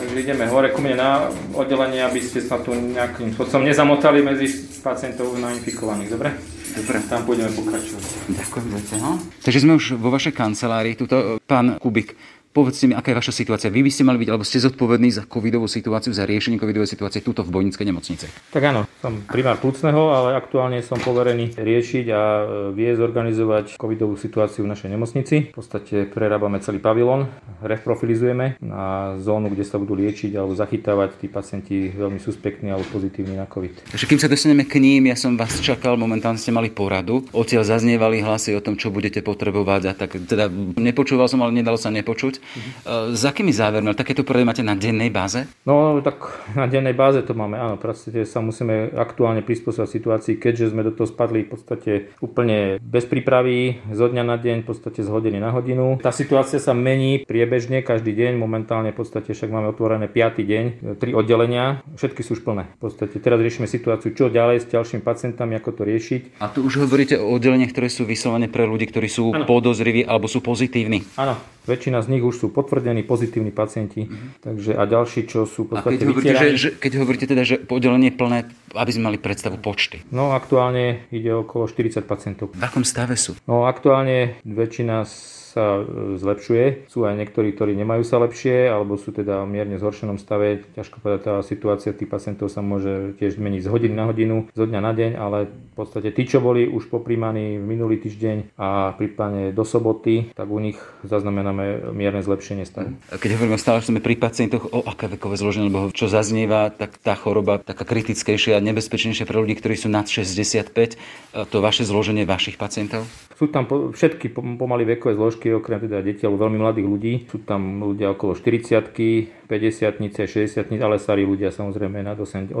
Takže 0.00 0.16
ideme 0.16 0.48
hore 0.48 0.72
ku 0.72 0.80
mne 0.80 0.96
na 0.96 1.10
oddelenie, 1.52 2.00
aby 2.00 2.24
ste 2.24 2.40
sa 2.40 2.56
tu 2.56 2.72
nejakým 2.72 3.36
spôsobom 3.36 3.68
nezamotali 3.68 4.24
medzi 4.24 4.48
pacientov 4.80 5.36
nainfikovaných. 5.36 6.08
Dobre? 6.16 6.32
Dobre. 6.72 6.96
Tam 7.04 7.20
pôjdeme 7.28 7.52
pokračovať. 7.52 8.32
Ďakujem, 8.32 8.66
Vete. 8.72 8.96
No. 8.96 9.20
Takže 9.44 9.60
sme 9.60 9.76
už 9.76 10.00
vo 10.00 10.08
vašej 10.08 10.32
kancelárii. 10.32 10.96
Tuto, 10.96 11.36
pán 11.44 11.76
Kubik, 11.76 12.16
povedzte 12.50 12.90
mi, 12.90 12.94
aká 12.98 13.14
je 13.14 13.18
vaša 13.22 13.34
situácia. 13.34 13.70
Vy 13.70 13.86
by 13.86 13.90
ste 13.94 14.02
mali 14.02 14.18
byť, 14.18 14.28
alebo 14.30 14.42
ste 14.42 14.58
zodpovední 14.58 15.14
za 15.14 15.22
covidovú 15.22 15.70
situáciu, 15.70 16.10
za 16.10 16.26
riešenie 16.26 16.58
covidovej 16.58 16.90
situácie 16.90 17.22
tuto 17.22 17.46
v 17.46 17.54
Bojnickej 17.54 17.86
nemocnice. 17.86 18.26
Tak 18.50 18.62
áno, 18.66 18.90
som 18.98 19.22
primár 19.30 19.62
plúcneho, 19.62 20.10
ale 20.10 20.34
aktuálne 20.34 20.82
som 20.82 20.98
poverený 20.98 21.54
riešiť 21.54 22.06
a 22.10 22.22
e, 22.22 22.42
vie 22.74 22.90
zorganizovať 22.98 23.78
covidovú 23.78 24.18
situáciu 24.18 24.66
v 24.66 24.74
našej 24.74 24.90
nemocnici. 24.90 25.54
V 25.54 25.56
podstate 25.56 26.10
prerábame 26.10 26.58
celý 26.58 26.82
pavilon, 26.82 27.30
reprofilizujeme 27.62 28.58
na 28.58 29.14
zónu, 29.22 29.46
kde 29.54 29.62
sa 29.62 29.78
budú 29.78 29.94
liečiť 29.94 30.34
alebo 30.34 30.58
zachytávať 30.58 31.22
tí 31.22 31.26
pacienti 31.30 31.94
veľmi 31.94 32.18
suspektní 32.18 32.74
alebo 32.74 32.86
pozitívni 32.90 33.38
na 33.38 33.46
covid. 33.46 33.78
Takže 33.94 34.06
kým 34.10 34.18
sa 34.18 34.26
dostaneme 34.26 34.66
k 34.66 34.82
ním, 34.82 35.06
ja 35.06 35.14
som 35.14 35.38
vás 35.38 35.62
čakal, 35.62 35.94
momentálne 35.94 36.40
ste 36.40 36.50
mali 36.50 36.66
poradu. 36.66 37.22
Odtiaľ 37.30 37.62
zaznievali 37.62 38.26
hlasy 38.26 38.58
o 38.58 38.64
tom, 38.64 38.74
čo 38.74 38.90
budete 38.90 39.22
potrebovať 39.22 39.82
a 39.86 39.92
tak 39.94 40.18
teda 40.26 40.50
nepočúval 40.74 41.30
som, 41.30 41.38
ale 41.46 41.54
nedalo 41.54 41.78
sa 41.78 41.94
nepočuť. 41.94 42.39
Uh-huh. 42.40 43.12
S 43.14 43.22
akými 43.28 43.52
závermi? 43.54 43.92
Takéto 43.94 44.24
porady 44.24 44.48
máte 44.48 44.62
na 44.64 44.74
dennej 44.74 45.12
báze? 45.12 45.46
No 45.68 46.00
tak 46.00 46.48
na 46.56 46.66
dennej 46.66 46.96
báze 46.96 47.22
to 47.22 47.36
máme, 47.36 47.60
áno. 47.60 47.76
Proste 47.76 48.24
sa 48.24 48.42
musíme 48.42 48.90
aktuálne 48.96 49.44
prispôsobiť 49.44 49.90
situácii, 49.90 50.34
keďže 50.40 50.72
sme 50.72 50.82
do 50.82 50.92
toho 50.94 51.08
spadli 51.08 51.44
v 51.46 51.50
podstate 51.52 51.92
úplne 52.24 52.80
bez 52.80 53.04
prípravy, 53.06 53.82
zo 53.92 54.06
dňa 54.08 54.22
na 54.24 54.36
deň, 54.36 54.64
v 54.64 54.66
podstate 54.66 55.00
z 55.04 55.08
hodiny 55.08 55.38
na 55.38 55.52
hodinu. 55.52 55.98
Tá 56.00 56.10
situácia 56.10 56.60
sa 56.62 56.72
mení 56.76 57.24
priebežne 57.24 57.82
každý 57.82 58.12
deň, 58.16 58.38
momentálne 58.38 58.92
v 58.92 58.98
podstate 59.00 59.32
však 59.32 59.50
máme 59.50 59.72
otvorené 59.72 60.06
5. 60.06 60.40
deň, 60.40 60.64
tri 61.00 61.16
oddelenia, 61.16 61.82
všetky 61.96 62.20
sú 62.24 62.38
už 62.38 62.44
plné. 62.44 62.68
V 62.80 62.88
podstate 62.88 63.16
teraz 63.18 63.40
riešime 63.40 63.66
situáciu, 63.66 64.12
čo 64.12 64.28
ďalej 64.28 64.64
s 64.64 64.66
ďalšími 64.70 65.02
pacientami, 65.02 65.56
ako 65.58 65.70
to 65.80 65.82
riešiť. 65.88 66.42
A 66.44 66.52
tu 66.52 66.64
už 66.64 66.86
hovoríte 66.86 67.16
o 67.18 67.32
oddeleniach, 67.34 67.72
ktoré 67.72 67.88
sú 67.88 68.04
vyslovené 68.04 68.46
pre 68.48 68.64
ľudí, 68.68 68.86
ktorí 68.88 69.08
sú 69.08 69.32
ano. 69.32 69.48
podozriví 69.48 70.04
alebo 70.04 70.28
sú 70.28 70.44
pozitívni. 70.44 71.02
Áno, 71.16 71.40
väčšina 71.64 72.00
z 72.00 72.08
nich 72.16 72.22
už 72.24 72.34
sú 72.36 72.46
potvrdení 72.48 73.04
pozitívni 73.04 73.52
pacienti, 73.52 74.06
mm-hmm. 74.06 74.44
takže 74.44 74.70
a 74.76 74.82
ďalší, 74.84 75.20
čo 75.28 75.44
sú 75.44 75.68
v 75.68 75.76
A 75.76 75.84
podstate 75.84 76.00
keď 76.00 76.06
hovoríte, 76.08 76.34
že, 76.36 76.48
že, 76.56 76.68
keď 76.76 76.92
hovoríte 77.04 77.26
teda, 77.28 77.42
že 77.44 77.56
oddelenie 77.68 78.12
plné, 78.12 78.48
aby 78.74 78.90
sme 78.90 79.12
mali 79.12 79.18
predstavu 79.18 79.58
počty. 79.58 80.02
No 80.14 80.32
aktuálne 80.34 81.06
ide 81.10 81.30
okolo 81.34 81.66
40 81.66 82.04
pacientov. 82.06 82.54
V 82.54 82.62
akom 82.62 82.86
stave 82.86 83.18
sú? 83.18 83.34
No 83.46 83.66
aktuálne 83.66 84.40
väčšina 84.46 85.06
sa 85.50 85.82
e, 85.82 86.14
zlepšuje. 86.14 86.86
Sú 86.86 87.02
aj 87.02 87.18
niektorí, 87.18 87.50
ktorí 87.50 87.74
nemajú 87.74 88.06
sa 88.06 88.22
lepšie, 88.22 88.70
alebo 88.70 88.94
sú 88.94 89.10
teda 89.10 89.42
v 89.42 89.50
mierne 89.50 89.76
zhoršenom 89.82 90.22
stave. 90.22 90.62
Ťažko 90.78 91.02
povedať, 91.02 91.20
tá 91.26 91.34
situácia 91.42 91.90
tých 91.90 92.06
pacientov 92.06 92.54
sa 92.54 92.62
môže 92.62 93.18
tiež 93.18 93.34
zmeniť 93.34 93.66
z 93.66 93.68
hodiny 93.68 93.94
na 93.98 94.06
hodinu, 94.06 94.46
zo 94.54 94.64
dňa 94.70 94.80
na 94.80 94.92
deň, 94.94 95.12
ale 95.18 95.38
v 95.50 95.74
podstate 95.74 96.14
tí, 96.14 96.22
čo 96.30 96.38
boli 96.38 96.70
už 96.70 96.86
popríjmaní 96.86 97.58
v 97.58 97.64
minulý 97.66 97.98
týždeň 97.98 98.54
a 98.54 98.94
prípadne 98.94 99.50
do 99.50 99.66
soboty, 99.66 100.30
tak 100.38 100.46
u 100.46 100.62
nich 100.62 100.78
zaznamenáme 101.02 101.90
mierne 101.90 102.22
zlepšenie 102.22 102.62
stavu. 102.62 102.94
Keď 103.10 103.30
hovoríme 103.34 103.58
stále, 103.58 103.82
že 103.82 103.90
sme 103.90 104.04
pri 104.04 104.14
pacientoch, 104.14 104.70
o 104.70 104.86
aké 104.86 105.10
vekové 105.10 105.34
zloženie, 105.34 105.72
lebo 105.72 105.90
čo 105.90 106.06
zaznieva, 106.06 106.70
tak 106.70 107.00
tá 107.02 107.18
choroba 107.18 107.58
taká 107.58 107.82
kritickejšia 107.82 108.59
a 108.60 108.66
nebezpečnejšia 108.68 109.24
pre 109.24 109.40
ľudí, 109.40 109.56
ktorí 109.56 109.80
sú 109.80 109.88
nad 109.88 110.04
65, 110.04 111.48
to 111.48 111.56
vaše 111.64 111.88
zloženie 111.88 112.28
vašich 112.28 112.60
pacientov? 112.60 113.08
Sú 113.40 113.48
tam 113.48 113.64
všetky 113.64 114.36
pomaly 114.36 114.84
vekové 114.84 115.16
zložky, 115.16 115.48
okrem 115.48 115.80
teda 115.80 116.04
detí 116.04 116.28
alebo 116.28 116.44
veľmi 116.44 116.60
mladých 116.60 116.84
ľudí. 116.84 117.12
Sú 117.32 117.40
tam 117.40 117.80
ľudia 117.80 118.12
okolo 118.12 118.36
40 118.36 119.39
50 119.50 119.98
60 120.30 120.78
ale 120.78 121.02
starí 121.02 121.26
ľudia 121.26 121.50
samozrejme 121.50 122.06
nad 122.06 122.14
80 122.14 122.54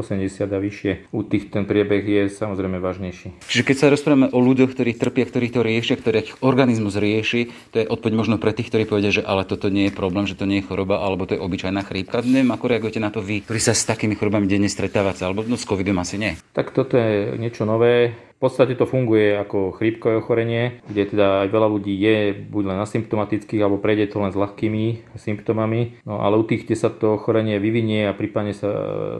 a 0.50 0.58
vyššie. 0.58 1.14
U 1.14 1.22
tých 1.22 1.54
ten 1.54 1.62
priebeh 1.62 2.02
je 2.02 2.22
samozrejme 2.26 2.82
vážnejší. 2.82 3.46
Čiže 3.46 3.62
keď 3.62 3.76
sa 3.78 3.86
rozprávame 3.94 4.34
o 4.34 4.38
ľuďoch, 4.42 4.74
ktorí 4.74 4.98
trpia, 4.98 5.22
ktorí 5.30 5.46
to 5.54 5.62
riešia, 5.62 5.94
ktorých 5.94 6.42
organizmus 6.42 6.98
rieši, 6.98 7.70
to 7.70 7.76
je 7.78 7.86
odpoveď 7.86 8.14
možno 8.18 8.36
pre 8.42 8.50
tých, 8.50 8.74
ktorí 8.74 8.90
povedia, 8.90 9.14
že 9.14 9.22
ale 9.22 9.46
toto 9.46 9.70
nie 9.70 9.86
je 9.86 9.94
problém, 9.94 10.26
že 10.26 10.34
to 10.34 10.50
nie 10.50 10.58
je 10.58 10.66
choroba, 10.66 10.98
alebo 10.98 11.30
to 11.30 11.38
je 11.38 11.40
obyčajná 11.40 11.86
chrípka. 11.86 12.26
Neviem, 12.26 12.50
ako 12.50 12.66
reagujete 12.66 12.98
na 12.98 13.14
to 13.14 13.22
vy, 13.22 13.46
ktorí 13.46 13.60
sa 13.62 13.76
s 13.76 13.86
takými 13.86 14.18
chorobami 14.18 14.50
denne 14.50 14.66
stretávate, 14.66 15.22
alebo 15.22 15.46
no, 15.46 15.54
s 15.54 15.62
covidom 15.62 16.02
asi 16.02 16.18
nie. 16.18 16.34
Tak 16.50 16.74
toto 16.74 16.98
je 16.98 17.38
niečo 17.38 17.62
nové 17.62 18.16
v 18.40 18.48
podstate 18.48 18.72
to 18.72 18.88
funguje 18.88 19.36
ako 19.36 19.76
chrípkové 19.76 20.16
ochorenie, 20.16 20.80
kde 20.88 21.12
teda 21.12 21.44
aj 21.44 21.48
veľa 21.52 21.68
ľudí 21.76 21.92
je 21.92 22.32
buď 22.32 22.72
len 22.72 22.80
asymptomatických, 22.80 23.60
alebo 23.60 23.76
prejde 23.76 24.08
to 24.08 24.16
len 24.16 24.32
s 24.32 24.40
ľahkými 24.40 25.12
symptómami. 25.12 26.00
No 26.08 26.24
ale 26.24 26.40
u 26.40 26.44
tých, 26.48 26.64
kde 26.64 26.72
sa 26.80 26.88
to 26.88 27.20
ochorenie 27.20 27.60
vyvinie 27.60 28.08
a 28.08 28.16
prípadne 28.16 28.56
sa 28.56 28.72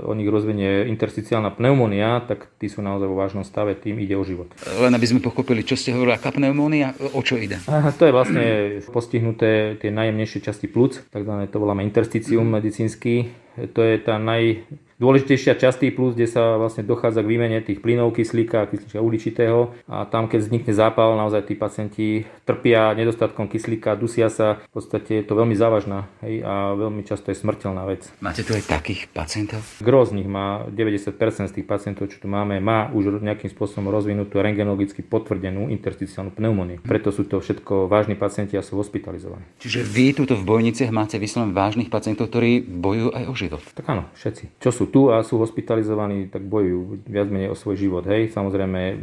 o 0.09 0.17
nich 0.17 0.25
rozvinie 0.25 0.89
intersticiálna 0.89 1.53
pneumónia, 1.53 2.25
tak 2.25 2.49
tí 2.57 2.73
sú 2.73 2.81
naozaj 2.81 3.13
vo 3.13 3.21
vážnom 3.21 3.45
stave, 3.45 3.77
tým 3.77 4.01
ide 4.01 4.17
o 4.17 4.25
život. 4.25 4.49
Len 4.81 4.97
aby 4.97 5.05
sme 5.05 5.21
pochopili, 5.21 5.69
čo 5.69 5.77
ste 5.77 5.93
hovorili, 5.93 6.17
aká 6.17 6.33
pneumónia, 6.33 6.97
o 7.13 7.21
čo 7.21 7.37
ide? 7.37 7.61
Aha, 7.69 7.93
to 7.93 8.09
je 8.09 8.17
vlastne 8.17 8.45
postihnuté 8.89 9.77
tie 9.85 9.93
najjemnejšie 9.93 10.41
časti 10.41 10.65
plúc, 10.65 11.05
takzvané 11.13 11.45
to 11.53 11.61
voláme 11.61 11.85
intersticium 11.85 12.49
medicínsky. 12.49 13.37
To 13.77 13.85
je 13.85 14.01
tá 14.01 14.17
naj, 14.17 14.65
dôležitejšia 15.01 15.57
časť 15.57 15.81
plus, 15.97 16.13
kde 16.13 16.29
sa 16.29 16.61
vlastne 16.61 16.85
dochádza 16.85 17.25
k 17.25 17.31
výmene 17.33 17.59
tých 17.65 17.81
plynov 17.81 18.13
kyslíka 18.13 18.63
a 18.63 18.69
kyslíka 18.69 19.01
uhličitého 19.01 19.73
a 19.89 20.05
tam, 20.05 20.29
keď 20.29 20.45
vznikne 20.45 20.73
zápal, 20.77 21.17
naozaj 21.17 21.49
tí 21.49 21.55
pacienti 21.57 22.29
trpia 22.45 22.93
nedostatkom 22.93 23.49
kyslíka, 23.49 23.97
dusia 23.97 24.29
sa, 24.29 24.61
v 24.61 24.73
podstate 24.77 25.23
je 25.23 25.25
to 25.25 25.33
veľmi 25.33 25.57
závažná 25.57 26.05
hej, 26.21 26.45
a 26.45 26.77
veľmi 26.77 27.01
často 27.09 27.33
je 27.33 27.41
smrteľná 27.41 27.89
vec. 27.89 28.13
Máte 28.21 28.45
tu 28.45 28.53
aj 28.53 28.69
takých 28.69 29.09
pacientov? 29.09 29.65
Gro 29.81 30.05
z 30.05 30.21
nich 30.21 30.29
má, 30.29 30.69
90% 30.69 31.49
z 31.49 31.55
tých 31.57 31.67
pacientov, 31.67 32.13
čo 32.13 32.21
tu 32.21 32.29
máme, 32.29 32.61
má 32.61 32.93
už 32.93 33.25
nejakým 33.25 33.49
spôsobom 33.49 33.89
rozvinutú 33.89 34.37
rengenologicky 34.45 35.01
potvrdenú 35.01 35.73
intersticiálnu 35.73 36.37
pneumóniu. 36.37 36.85
Preto 36.85 37.09
sú 37.09 37.25
to 37.25 37.41
všetko 37.41 37.89
vážni 37.89 38.19
pacienti 38.19 38.61
a 38.61 38.63
sú 38.63 38.77
hospitalizovaní. 38.77 39.47
Čiže 39.63 39.81
vy 39.81 40.13
túto 40.13 40.37
v 40.37 40.45
Bojniciach 40.45 40.93
máte 40.93 41.17
vyslovene 41.17 41.57
vážnych 41.57 41.89
pacientov, 41.89 42.29
ktorí 42.29 42.61
bojujú 42.61 43.09
aj 43.17 43.25
o 43.31 43.35
život? 43.39 43.63
Tak 43.73 43.87
áno, 43.89 44.05
všetci. 44.19 44.61
Čo 44.61 44.71
sú 44.75 44.85
tu 44.91 45.09
a 45.09 45.25
sú 45.25 45.41
hospitalizovaní, 45.41 46.29
tak 46.29 46.45
bojujú 46.45 47.07
viac 47.09 47.31
menej 47.31 47.55
o 47.55 47.59
svoj 47.59 47.79
život. 47.79 48.05
Hej, 48.05 48.35
samozrejme 48.35 49.01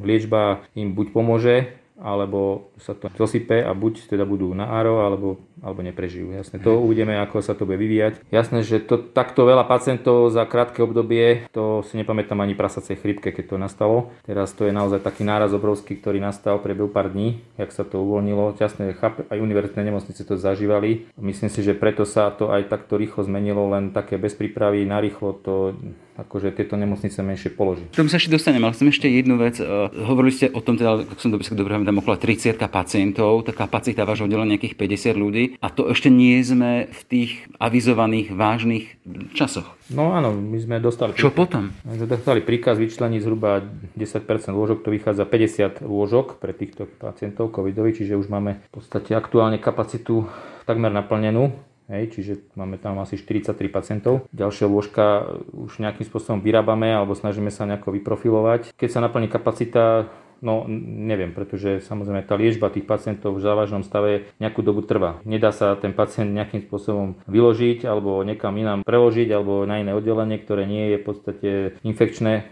liečba 0.00 0.64
im 0.78 0.94
buď 0.94 1.06
pomôže, 1.12 1.56
alebo 2.00 2.69
sa 2.80 2.96
to 2.96 3.12
zosype 3.14 3.62
a 3.62 3.70
buď 3.76 4.10
teda 4.10 4.24
budú 4.24 4.50
na 4.56 4.68
ARO, 4.68 5.04
alebo 5.04 5.38
alebo 5.60 5.84
neprežijú. 5.84 6.32
Jasne, 6.32 6.56
to 6.58 6.80
uvidíme, 6.80 7.20
ako 7.20 7.44
sa 7.44 7.52
to 7.52 7.68
bude 7.68 7.76
vyvíjať. 7.76 8.24
Jasné, 8.32 8.64
že 8.64 8.80
to 8.80 8.96
takto 8.96 9.44
veľa 9.44 9.68
pacientov 9.68 10.32
za 10.32 10.48
krátke 10.48 10.80
obdobie, 10.80 11.46
to 11.52 11.84
si 11.84 12.00
nepamätám 12.00 12.40
ani 12.40 12.56
prasacej 12.56 12.96
chrypke, 12.96 13.28
keď 13.30 13.44
to 13.44 13.56
nastalo. 13.60 13.96
Teraz 14.24 14.56
to 14.56 14.64
je 14.64 14.72
naozaj 14.72 15.04
taký 15.04 15.22
náraz 15.22 15.52
obrovský, 15.52 16.00
ktorý 16.00 16.18
nastal 16.18 16.58
pre 16.64 16.72
pár 16.88 17.12
dní, 17.12 17.44
jak 17.60 17.70
sa 17.76 17.84
to 17.84 18.00
uvoľnilo. 18.00 18.56
Jasné, 18.56 18.96
aj 19.28 19.38
univerzitné 19.38 19.84
nemocnice 19.84 20.24
to 20.24 20.40
zažívali. 20.40 21.12
Myslím 21.20 21.52
si, 21.52 21.60
že 21.60 21.76
preto 21.76 22.08
sa 22.08 22.32
to 22.32 22.48
aj 22.48 22.72
takto 22.72 22.96
rýchlo 22.96 23.28
zmenilo, 23.28 23.68
len 23.68 23.92
také 23.92 24.16
bez 24.16 24.32
prípravy, 24.32 24.88
narýchlo 24.88 25.36
to 25.44 25.76
akože 26.20 26.52
tieto 26.52 26.76
nemocnice 26.76 27.16
menšie 27.24 27.50
položí. 27.52 27.88
K 27.92 28.00
tomu 28.04 28.12
sa 28.12 28.20
ešte 28.20 28.32
dostanem, 28.32 28.60
ale 28.60 28.76
chcem 28.76 28.92
ešte 28.92 29.08
jednu 29.08 29.40
vec. 29.40 29.56
Uh, 29.56 29.88
hovorili 30.04 30.36
ste 30.36 30.52
o 30.52 30.60
tom, 30.60 30.76
teda, 30.76 31.04
ak 31.08 31.18
som 31.20 31.32
dobre, 31.32 31.44
dobre 31.48 31.72
tam 31.80 32.00
okolo 32.00 32.16
30 32.20 32.60
pacientov, 32.70 33.42
tá 33.44 33.52
kapacita 33.52 34.06
vášho 34.06 34.30
oddelenia 34.30 34.56
nejakých 34.56 34.78
50 34.78 35.18
ľudí. 35.18 35.44
A 35.58 35.68
to 35.68 35.90
ešte 35.90 36.08
nie 36.08 36.38
sme 36.40 36.86
v 36.88 37.00
tých 37.04 37.30
avizovaných 37.58 38.30
vážnych 38.30 39.02
časoch. 39.34 39.66
No 39.90 40.14
áno, 40.14 40.30
my 40.30 40.58
sme 40.62 40.78
dostali... 40.78 41.18
Čo 41.18 41.34
potom? 41.34 41.74
Sme 41.82 42.06
dostali 42.06 42.40
príkaz 42.40 42.78
vyčleniť 42.78 43.20
zhruba 43.20 43.66
10% 43.98 44.22
lôžok, 44.54 44.86
to 44.86 44.94
vychádza 44.94 45.26
50 45.26 45.82
lôžok 45.82 46.38
pre 46.38 46.54
týchto 46.54 46.86
pacientov 46.86 47.50
covidových, 47.50 48.06
čiže 48.06 48.14
už 48.14 48.30
máme 48.30 48.62
v 48.62 48.70
podstate 48.70 49.18
aktuálne 49.18 49.58
kapacitu 49.58 50.30
takmer 50.62 50.94
naplnenú. 50.94 51.50
Hej, 51.90 52.14
čiže 52.14 52.32
máme 52.54 52.78
tam 52.78 53.02
asi 53.02 53.18
43 53.18 53.66
pacientov. 53.66 54.22
Ďalšie 54.30 54.70
lôžka 54.70 55.26
už 55.50 55.82
nejakým 55.82 56.06
spôsobom 56.06 56.38
vyrábame 56.38 56.86
alebo 56.86 57.18
snažíme 57.18 57.50
sa 57.50 57.66
nejako 57.66 57.90
vyprofilovať. 57.98 58.78
Keď 58.78 58.88
sa 58.94 59.02
naplní 59.02 59.26
kapacita, 59.26 60.06
No 60.40 60.64
neviem, 60.68 61.36
pretože 61.36 61.84
samozrejme 61.84 62.24
tá 62.24 62.34
liečba 62.36 62.72
tých 62.72 62.88
pacientov 62.88 63.36
v 63.36 63.44
závažnom 63.44 63.84
stave 63.84 64.32
nejakú 64.40 64.64
dobu 64.64 64.80
trvá. 64.80 65.20
Nedá 65.28 65.52
sa 65.52 65.76
ten 65.76 65.92
pacient 65.92 66.32
nejakým 66.32 66.64
spôsobom 66.64 67.20
vyložiť 67.28 67.84
alebo 67.84 68.24
niekam 68.24 68.56
inám 68.56 68.80
preložiť 68.80 69.28
alebo 69.36 69.68
na 69.68 69.84
iné 69.84 69.92
oddelenie, 69.92 70.40
ktoré 70.40 70.64
nie 70.64 70.96
je 70.96 70.96
v 70.96 71.04
podstate 71.04 71.50
infekčné 71.84 72.32
e, 72.40 72.42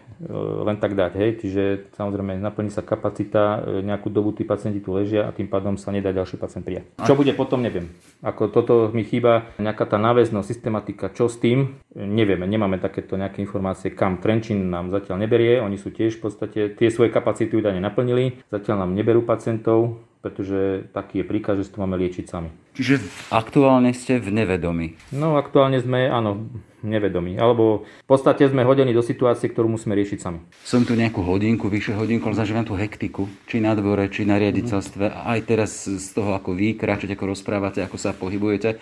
len 0.69 0.77
tak 0.77 0.93
dať. 0.93 1.13
Hej? 1.17 1.31
Čiže 1.41 1.63
samozrejme 1.97 2.37
naplní 2.37 2.69
sa 2.69 2.85
kapacita, 2.85 3.65
e, 3.65 3.81
nejakú 3.81 4.13
dobu 4.13 4.37
tí 4.37 4.45
pacienti 4.45 4.85
tu 4.85 4.93
ležia 4.93 5.25
a 5.25 5.33
tým 5.33 5.49
pádom 5.49 5.81
sa 5.81 5.89
nedá 5.89 6.13
ďalší 6.13 6.37
pacient 6.37 6.69
prijať. 6.69 6.85
Čo 7.09 7.17
bude 7.17 7.33
potom, 7.33 7.65
neviem. 7.65 7.89
Ako 8.21 8.53
toto 8.53 8.93
mi 8.93 9.03
chýba, 9.03 9.49
nejaká 9.57 9.89
tá 9.89 9.97
náväznosť, 9.97 10.47
systematika, 10.49 11.09
čo 11.13 11.29
s 11.29 11.41
tým, 11.41 11.81
nevieme, 11.95 12.45
nemáme 12.45 12.77
takéto 12.81 13.17
nejaké 13.17 13.43
informácie, 13.43 13.95
kam 13.95 14.19
Trenčín 14.19 14.69
nám 14.69 14.91
zatiaľ 14.91 15.23
neberie, 15.23 15.61
oni 15.63 15.77
sú 15.77 15.91
tiež 15.95 16.19
v 16.19 16.23
podstate 16.25 16.61
tie 16.75 16.89
svoje 16.89 17.15
kapacity 17.15 17.53
údajne 17.55 17.78
momentálne 17.79 17.87
naplnili. 17.87 18.25
Zatiaľ 18.51 18.87
nám 18.87 18.99
neberú 18.99 19.23
pacientov, 19.23 20.03
pretože 20.19 20.91
taký 20.91 21.23
je 21.23 21.25
príkaz, 21.25 21.63
že 21.63 21.71
to 21.71 21.79
máme 21.79 21.95
liečiť 21.95 22.27
sami. 22.27 22.51
Čiže 22.75 22.99
aktuálne 23.31 23.95
ste 23.95 24.19
v 24.19 24.35
nevedomí? 24.35 24.99
No 25.15 25.39
aktuálne 25.39 25.79
sme, 25.79 26.11
áno, 26.11 26.51
nevedomí. 26.83 27.39
Alebo 27.39 27.87
v 27.87 28.07
podstate 28.07 28.47
sme 28.51 28.67
hodení 28.67 28.91
do 28.91 29.03
situácie, 29.03 29.51
ktorú 29.51 29.71
musíme 29.71 29.95
riešiť 29.95 30.19
sami. 30.19 30.43
Som 30.67 30.83
tu 30.83 30.99
nejakú 30.99 31.23
hodinku, 31.23 31.71
vyše 31.71 31.95
hodinku, 31.95 32.27
ale 32.31 32.39
zažívam 32.39 32.67
tú 32.67 32.75
hektiku. 32.75 33.31
Či 33.47 33.63
na 33.63 33.79
dvore, 33.79 34.11
či 34.11 34.27
na 34.27 34.39
riaditeľstve. 34.43 35.05
A 35.11 35.39
aj 35.39 35.41
teraz 35.47 35.87
z 35.87 36.09
toho, 36.15 36.35
ako 36.35 36.55
vy 36.55 36.75
kráčate, 36.75 37.15
ako 37.15 37.35
rozprávate, 37.35 37.83
ako 37.83 37.97
sa 37.99 38.15
pohybujete. 38.15 38.79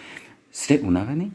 Ste 0.52 0.80
unavení? 0.80 1.32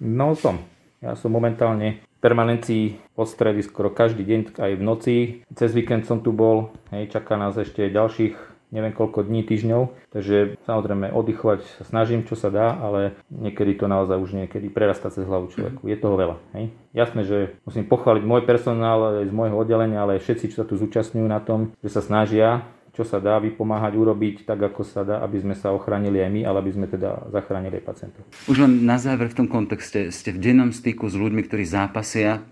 No 0.00 0.32
som. 0.32 0.64
Ja 1.04 1.16
som 1.18 1.34
momentálne 1.34 2.00
permanencii 2.22 3.18
odstredy 3.18 3.66
skoro 3.66 3.90
každý 3.90 4.22
deň, 4.22 4.40
aj 4.56 4.72
v 4.78 4.82
noci. 4.82 5.16
Cez 5.58 5.74
víkend 5.74 6.06
som 6.06 6.22
tu 6.22 6.30
bol, 6.30 6.70
hej, 6.94 7.10
čaká 7.10 7.34
nás 7.34 7.58
ešte 7.58 7.90
ďalších 7.90 8.52
neviem 8.72 8.96
koľko 8.96 9.28
dní, 9.28 9.44
týždňov, 9.44 9.92
takže 10.16 10.56
samozrejme 10.64 11.12
oddychovať 11.12 11.60
sa 11.76 11.84
snažím, 11.84 12.24
čo 12.24 12.34
sa 12.34 12.48
dá, 12.48 12.72
ale 12.72 13.12
niekedy 13.28 13.76
to 13.76 13.84
naozaj 13.84 14.16
už 14.16 14.32
niekedy 14.32 14.72
prerastá 14.72 15.12
cez 15.12 15.28
hlavu 15.28 15.52
človeku. 15.52 15.84
Je 15.84 15.96
toho 16.00 16.16
veľa. 16.16 16.36
Hej. 16.56 16.72
Jasné, 16.96 17.22
že 17.28 17.38
musím 17.68 17.84
pochváliť 17.84 18.24
môj 18.24 18.48
personál 18.48 19.28
z 19.28 19.30
môjho 19.30 19.60
oddelenia, 19.60 20.00
ale 20.00 20.24
všetci, 20.24 20.56
čo 20.56 20.64
sa 20.64 20.66
tu 20.66 20.80
zúčastňujú 20.80 21.28
na 21.28 21.44
tom, 21.44 21.76
že 21.84 21.92
sa 21.92 22.00
snažia 22.00 22.64
čo 22.92 23.08
sa 23.08 23.24
dá 23.24 23.40
vypomáhať 23.40 23.96
urobiť 23.96 24.44
tak, 24.44 24.68
ako 24.68 24.84
sa 24.84 25.00
dá, 25.00 25.24
aby 25.24 25.40
sme 25.40 25.56
sa 25.56 25.72
ochránili 25.72 26.20
aj 26.20 26.28
my, 26.28 26.40
ale 26.44 26.60
aby 26.60 26.72
sme 26.76 26.86
teda 26.92 27.32
zachránili 27.32 27.80
aj 27.80 27.84
pacientov. 27.88 28.22
Už 28.44 28.60
len 28.60 28.84
na 28.84 29.00
záver 29.00 29.32
v 29.32 29.44
tom 29.44 29.48
kontexte, 29.48 30.12
ste 30.12 30.36
v 30.36 30.38
dennom 30.38 30.76
styku 30.76 31.08
s 31.08 31.16
ľuďmi, 31.16 31.40
ktorí 31.48 31.64
zápasia 31.64 32.44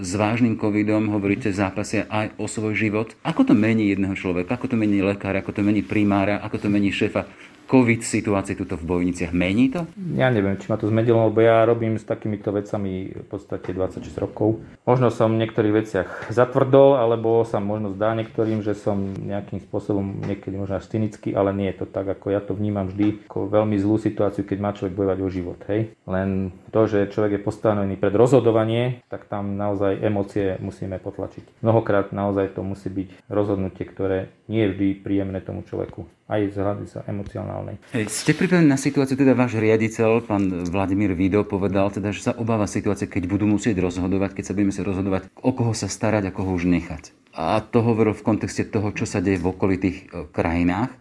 s 0.00 0.12
vážnym 0.14 0.54
covidom, 0.54 1.10
hovoríte, 1.10 1.50
zápasia 1.50 2.06
aj 2.14 2.30
o 2.38 2.46
svoj 2.46 2.78
život. 2.78 3.18
Ako 3.26 3.42
to 3.42 3.58
mení 3.58 3.90
jedného 3.90 4.14
človeka? 4.14 4.54
Ako 4.54 4.70
to 4.70 4.78
mení 4.78 5.02
lekár? 5.02 5.34
Ako 5.34 5.50
to 5.50 5.66
mení 5.66 5.82
primára? 5.82 6.38
Ako 6.46 6.62
to 6.62 6.70
mení 6.70 6.94
šéfa 6.94 7.26
COVID 7.68 8.00
situácie 8.00 8.56
tuto 8.56 8.80
v 8.80 8.88
Bojniciach? 8.88 9.36
Mení 9.36 9.68
to? 9.68 9.84
Ja 10.16 10.32
neviem, 10.32 10.56
či 10.56 10.72
ma 10.72 10.80
to 10.80 10.88
zmenilo, 10.88 11.28
lebo 11.28 11.44
ja 11.44 11.68
robím 11.68 12.00
s 12.00 12.08
takýmito 12.08 12.48
vecami 12.48 13.12
v 13.12 13.26
podstate 13.28 13.76
26 13.76 14.08
rokov. 14.24 14.64
Možno 14.88 15.12
som 15.12 15.36
v 15.36 15.44
niektorých 15.44 15.76
veciach 15.76 16.08
zatvrdol, 16.32 16.96
alebo 16.96 17.44
sa 17.44 17.60
možno 17.60 17.92
zdá 17.92 18.16
niektorým, 18.16 18.64
že 18.64 18.72
som 18.72 19.12
nejakým 19.12 19.60
spôsobom 19.68 20.24
niekedy 20.24 20.56
možno 20.56 20.80
až 20.80 20.88
cynický, 20.88 21.36
ale 21.36 21.52
nie 21.52 21.68
je 21.68 21.84
to 21.84 21.86
tak, 21.92 22.08
ako 22.08 22.32
ja 22.32 22.40
to 22.40 22.56
vnímam 22.56 22.88
vždy 22.88 23.28
ako 23.28 23.52
veľmi 23.52 23.76
zlú 23.76 24.00
situáciu, 24.00 24.48
keď 24.48 24.58
má 24.64 24.72
človek 24.72 24.96
bojovať 24.96 25.18
o 25.20 25.28
život. 25.28 25.60
Hej? 25.68 25.92
Len 26.08 26.56
to, 26.72 26.88
že 26.88 27.12
človek 27.12 27.36
je 27.36 27.44
postavený 27.44 28.00
pred 28.00 28.16
rozhodovanie, 28.16 29.04
tak 29.12 29.28
tam 29.28 29.60
naozaj 29.60 30.00
emócie 30.00 30.56
musíme 30.64 30.96
potlačiť. 30.96 31.60
Mnohokrát 31.60 32.16
naozaj 32.16 32.56
to 32.56 32.64
musí 32.64 32.88
byť 32.88 33.28
rozhodnutie, 33.28 33.84
ktoré 33.84 34.32
nie 34.48 34.64
je 34.64 34.72
vždy 34.72 34.88
príjemné 35.04 35.44
tomu 35.44 35.60
človeku 35.68 36.08
aj 36.28 36.52
z 36.52 36.56
hľadiska 36.60 37.00
emocionálnej. 37.08 37.57
Hej, 37.94 38.10
ste 38.12 38.36
pripravení 38.36 38.68
na 38.68 38.78
situáciu, 38.78 39.18
teda 39.18 39.32
váš 39.32 39.58
riaditeľ, 39.58 40.26
pán 40.26 40.68
Vladimír 40.68 41.16
Vido, 41.16 41.42
povedal 41.42 41.90
teda, 41.90 42.14
že 42.14 42.30
sa 42.30 42.32
obáva 42.36 42.68
situácie, 42.68 43.10
keď 43.10 43.26
budú 43.26 43.48
musieť 43.48 43.80
rozhodovať, 43.80 44.38
keď 44.38 44.44
sa 44.44 44.52
budeme 44.54 44.74
sa 44.74 44.82
rozhodovať, 44.84 45.32
o 45.38 45.50
koho 45.50 45.72
sa 45.74 45.90
starať 45.90 46.28
a 46.28 46.34
koho 46.34 46.54
už 46.54 46.68
nechať. 46.68 47.14
A 47.38 47.62
to 47.62 47.82
hovoril 47.82 48.18
v 48.18 48.26
kontexte 48.26 48.66
toho, 48.66 48.90
čo 48.90 49.06
sa 49.06 49.22
deje 49.22 49.38
v 49.38 49.50
okolitých 49.54 49.96
e, 49.98 50.06
krajinách. 50.30 50.90
E, 50.90 50.96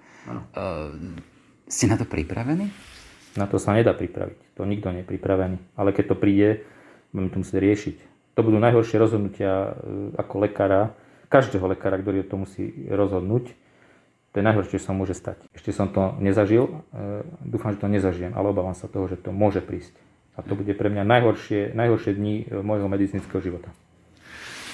ste 1.65 1.85
na 1.89 1.97
to 1.97 2.05
pripravení? 2.05 2.69
Na 3.37 3.49
to 3.49 3.57
sa 3.57 3.73
nedá 3.73 3.93
pripraviť. 3.97 4.57
To 4.57 4.65
nikto 4.65 4.93
nie 4.93 5.01
je 5.01 5.09
pripravený. 5.09 5.57
Ale 5.77 5.93
keď 5.93 6.13
to 6.13 6.15
príde, 6.17 6.65
budeme 7.09 7.33
to 7.33 7.41
musieť 7.41 7.59
riešiť. 7.61 7.95
To 8.37 8.45
budú 8.45 8.61
najhoršie 8.61 9.01
rozhodnutia 9.01 9.73
e, 9.73 10.13
ako 10.13 10.35
lekára, 10.45 10.93
každého 11.27 11.65
lekára, 11.65 11.97
ktorý 11.97 12.21
to 12.25 12.37
musí 12.37 12.85
rozhodnúť 12.85 13.66
to 14.37 14.45
je 14.45 14.49
najhoršie, 14.53 14.77
čo 14.77 14.85
sa 14.85 14.93
môže 14.93 15.17
stať. 15.17 15.41
Ešte 15.49 15.73
som 15.73 15.89
to 15.89 16.13
nezažil, 16.21 16.85
e, 16.93 17.25
dúfam, 17.41 17.73
že 17.73 17.81
to 17.81 17.89
nezažijem, 17.89 18.37
ale 18.37 18.53
obávam 18.53 18.77
sa 18.77 18.85
toho, 18.85 19.09
že 19.09 19.17
to 19.17 19.33
môže 19.33 19.65
prísť. 19.65 19.97
A 20.37 20.45
to 20.45 20.53
bude 20.53 20.69
pre 20.77 20.93
mňa 20.93 21.01
najhoršie, 21.01 21.73
najhoršie 21.73 22.13
dni 22.13 22.45
e, 22.45 22.61
môjho 22.61 22.85
medicínskeho 22.85 23.41
života. 23.41 23.73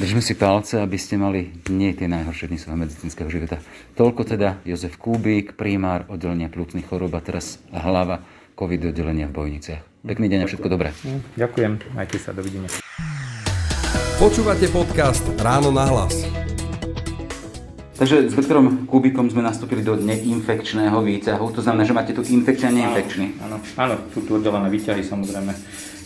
Držme 0.04 0.19
si 0.19 0.36
palce, 0.36 0.84
aby 0.84 0.99
ste 0.99 1.15
mali 1.15 1.56
nie 1.71 1.95
tie 1.95 2.12
najhoršie 2.12 2.52
dni 2.52 2.60
svojho 2.60 2.76
medicínskeho 2.84 3.32
života. 3.32 3.63
Toľko 3.95 4.36
teda 4.36 4.60
Jozef 4.67 4.99
Kúbik, 4.99 5.56
primár 5.56 6.12
oddelenia 6.12 6.52
plúcnych 6.52 6.84
chorób 6.84 7.15
a 7.15 7.23
teraz 7.23 7.63
hlava 7.71 8.19
COVID 8.60 8.91
oddelenia 8.91 9.32
v 9.32 9.47
Bojniciach. 9.47 9.80
Pekný 10.04 10.28
deň 10.28 10.39
a 10.43 10.45
všetko 10.52 10.67
dobré. 10.67 10.91
Ďakujem, 11.39 11.95
majte 11.95 12.19
sa, 12.19 12.36
dovidenia. 12.36 12.67
Počúvate 14.19 14.67
podcast 14.76 15.23
Ráno 15.39 15.71
na 15.71 15.88
hlas. 15.88 16.42
Takže 18.03 18.27
s 18.27 18.35
doktorom 18.35 18.83
Kubikom 18.83 19.31
sme 19.31 19.39
nastúpili 19.39 19.79
do 19.79 19.95
neinfekčného 19.95 20.99
výťahu. 20.99 21.55
To 21.55 21.63
znamená, 21.63 21.87
že 21.87 21.95
máte 21.95 22.11
tu 22.11 22.19
infekčný 22.19 22.67
a 22.67 22.91
neinfekčný. 22.91 23.39
Áno, 23.47 23.63
áno, 23.79 23.95
sú 24.11 24.27
tu 24.27 24.35
oddelené 24.35 24.67
výťahy 24.67 25.07
samozrejme. 25.07 25.55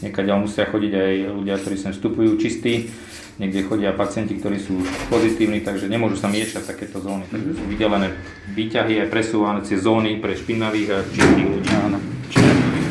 Niekade 0.05 0.29
musia 0.37 0.69
chodiť 0.69 0.93
aj 0.93 1.13
ľudia, 1.41 1.57
ktorí 1.57 1.73
sem 1.73 1.97
vstupujú 1.97 2.37
čistí. 2.37 2.93
Niekde 3.41 3.65
chodia 3.65 3.97
pacienti, 3.97 4.37
ktorí 4.37 4.61
sú 4.61 4.77
pozitívni, 5.09 5.65
takže 5.65 5.89
nemôžu 5.89 6.21
sa 6.21 6.29
miešať 6.29 6.69
takéto 6.69 7.01
zóny. 7.01 7.25
Takže 7.33 7.57
sú 7.57 7.65
vydelené 7.65 8.13
výťahy 8.53 9.01
aj 9.01 9.07
presúvané 9.09 9.65
cez 9.65 9.81
zóny 9.81 10.21
pre 10.21 10.37
špinavých 10.37 10.89
a 10.93 10.97
čistých 11.01 11.49
ľudí. 11.49 11.69
Áno. 11.81 11.97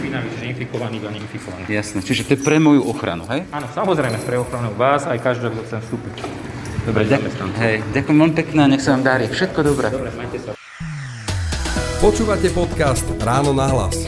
Špinavých, 0.03 0.35
infikovaných 0.51 1.03
a 1.07 1.11
neinfikovaných. 1.15 1.67
Jasné, 1.71 2.03
čiže 2.03 2.27
to 2.27 2.31
je 2.35 2.41
pre 2.43 2.59
moju 2.59 2.83
ochranu, 2.91 3.23
hej? 3.31 3.47
Áno, 3.55 3.71
samozrejme 3.71 4.19
pre 4.27 4.43
ochranu 4.43 4.75
vás 4.75 5.07
aj 5.07 5.23
každého, 5.23 5.55
kto 5.55 5.63
sem 5.71 5.79
vstúpi. 5.79 6.11
Dobre, 6.87 7.03
ďakujem. 7.03 7.51
Hej, 7.59 7.77
ďakujem 7.99 8.15
veľmi 8.15 8.37
pekne 8.39 8.61
a 8.63 8.71
nech 8.71 8.79
sa 8.79 8.95
vám 8.95 9.03
darí. 9.03 9.27
Všetko 9.27 9.59
dobré. 9.67 9.91
Dobre, 9.91 10.07
majte 10.15 10.39
sa. 10.39 10.55
Počúvate 11.99 12.47
podcast 12.55 13.03
Ráno 13.19 13.51
na 13.51 13.67
hlas. 13.67 14.07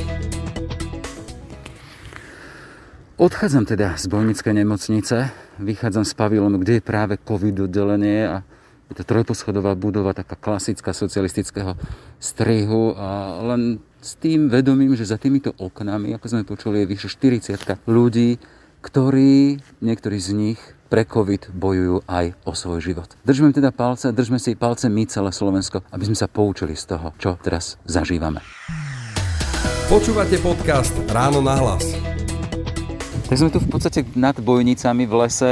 Odchádzam 3.19 3.67
teda 3.67 3.99
z 3.99 4.07
Bojnickej 4.07 4.63
nemocnice, 4.63 5.35
vychádzam 5.59 6.07
z 6.07 6.15
pavilónu, 6.15 6.63
kde 6.63 6.79
je 6.79 6.83
práve 6.87 7.19
COVID 7.19 7.67
oddelenie 7.67 8.31
a 8.31 8.47
je 8.87 8.95
to 8.95 9.03
trojposchodová 9.03 9.75
budova, 9.75 10.15
taká 10.15 10.39
klasická 10.39 10.95
socialistického 10.95 11.75
strihu 12.23 12.95
a 12.95 13.43
len 13.43 13.83
s 13.99 14.15
tým 14.23 14.47
vedomím, 14.47 14.95
že 14.95 15.03
za 15.03 15.19
týmito 15.19 15.51
oknami, 15.59 16.15
ako 16.15 16.27
sme 16.31 16.47
počuli, 16.47 16.87
je 16.87 16.95
vyše 16.95 17.11
40 17.11 17.59
ľudí, 17.91 18.39
ktorí, 18.87 19.59
niektorí 19.83 20.19
z 20.23 20.31
nich 20.31 20.63
pre 20.89 21.05
COVID 21.05 21.53
bojujú 21.53 22.03
aj 22.09 22.33
o 22.49 22.57
svoj 22.57 22.81
život. 22.81 23.09
Držme 23.23 23.53
teda 23.53 23.71
palce, 23.71 24.09
držme 24.11 24.41
si 24.41 24.57
palce 24.57 24.89
my 24.89 25.05
celé 25.05 25.31
Slovensko, 25.31 25.85
aby 25.93 26.09
sme 26.09 26.17
sa 26.17 26.27
poučili 26.27 26.73
z 26.73 26.97
toho, 26.97 27.13
čo 27.21 27.37
teraz 27.39 27.77
zažívame. 27.85 28.41
Počúvate 29.89 30.41
podcast 30.41 30.93
Ráno 31.09 31.41
na 31.45 31.57
hlas. 31.61 31.97
Tak 33.29 33.37
sme 33.37 33.53
tu 33.53 33.61
v 33.61 33.69
podstate 33.69 34.09
nad 34.17 34.37
bojnicami 34.41 35.05
v 35.05 35.15
lese. 35.25 35.51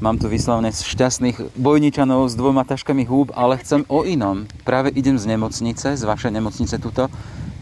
Mám 0.00 0.16
tu 0.16 0.32
vyslovene 0.32 0.72
šťastných 0.72 1.56
bojničanov 1.56 2.28
s 2.28 2.36
dvoma 2.36 2.64
taškami 2.64 3.04
húb, 3.04 3.32
ale 3.36 3.60
chcem 3.60 3.84
o 3.88 4.04
inom. 4.04 4.48
Práve 4.64 4.92
idem 4.92 5.16
z 5.20 5.28
nemocnice, 5.28 5.96
z 5.96 6.02
vašej 6.08 6.32
nemocnice 6.32 6.80
tuto, 6.80 7.12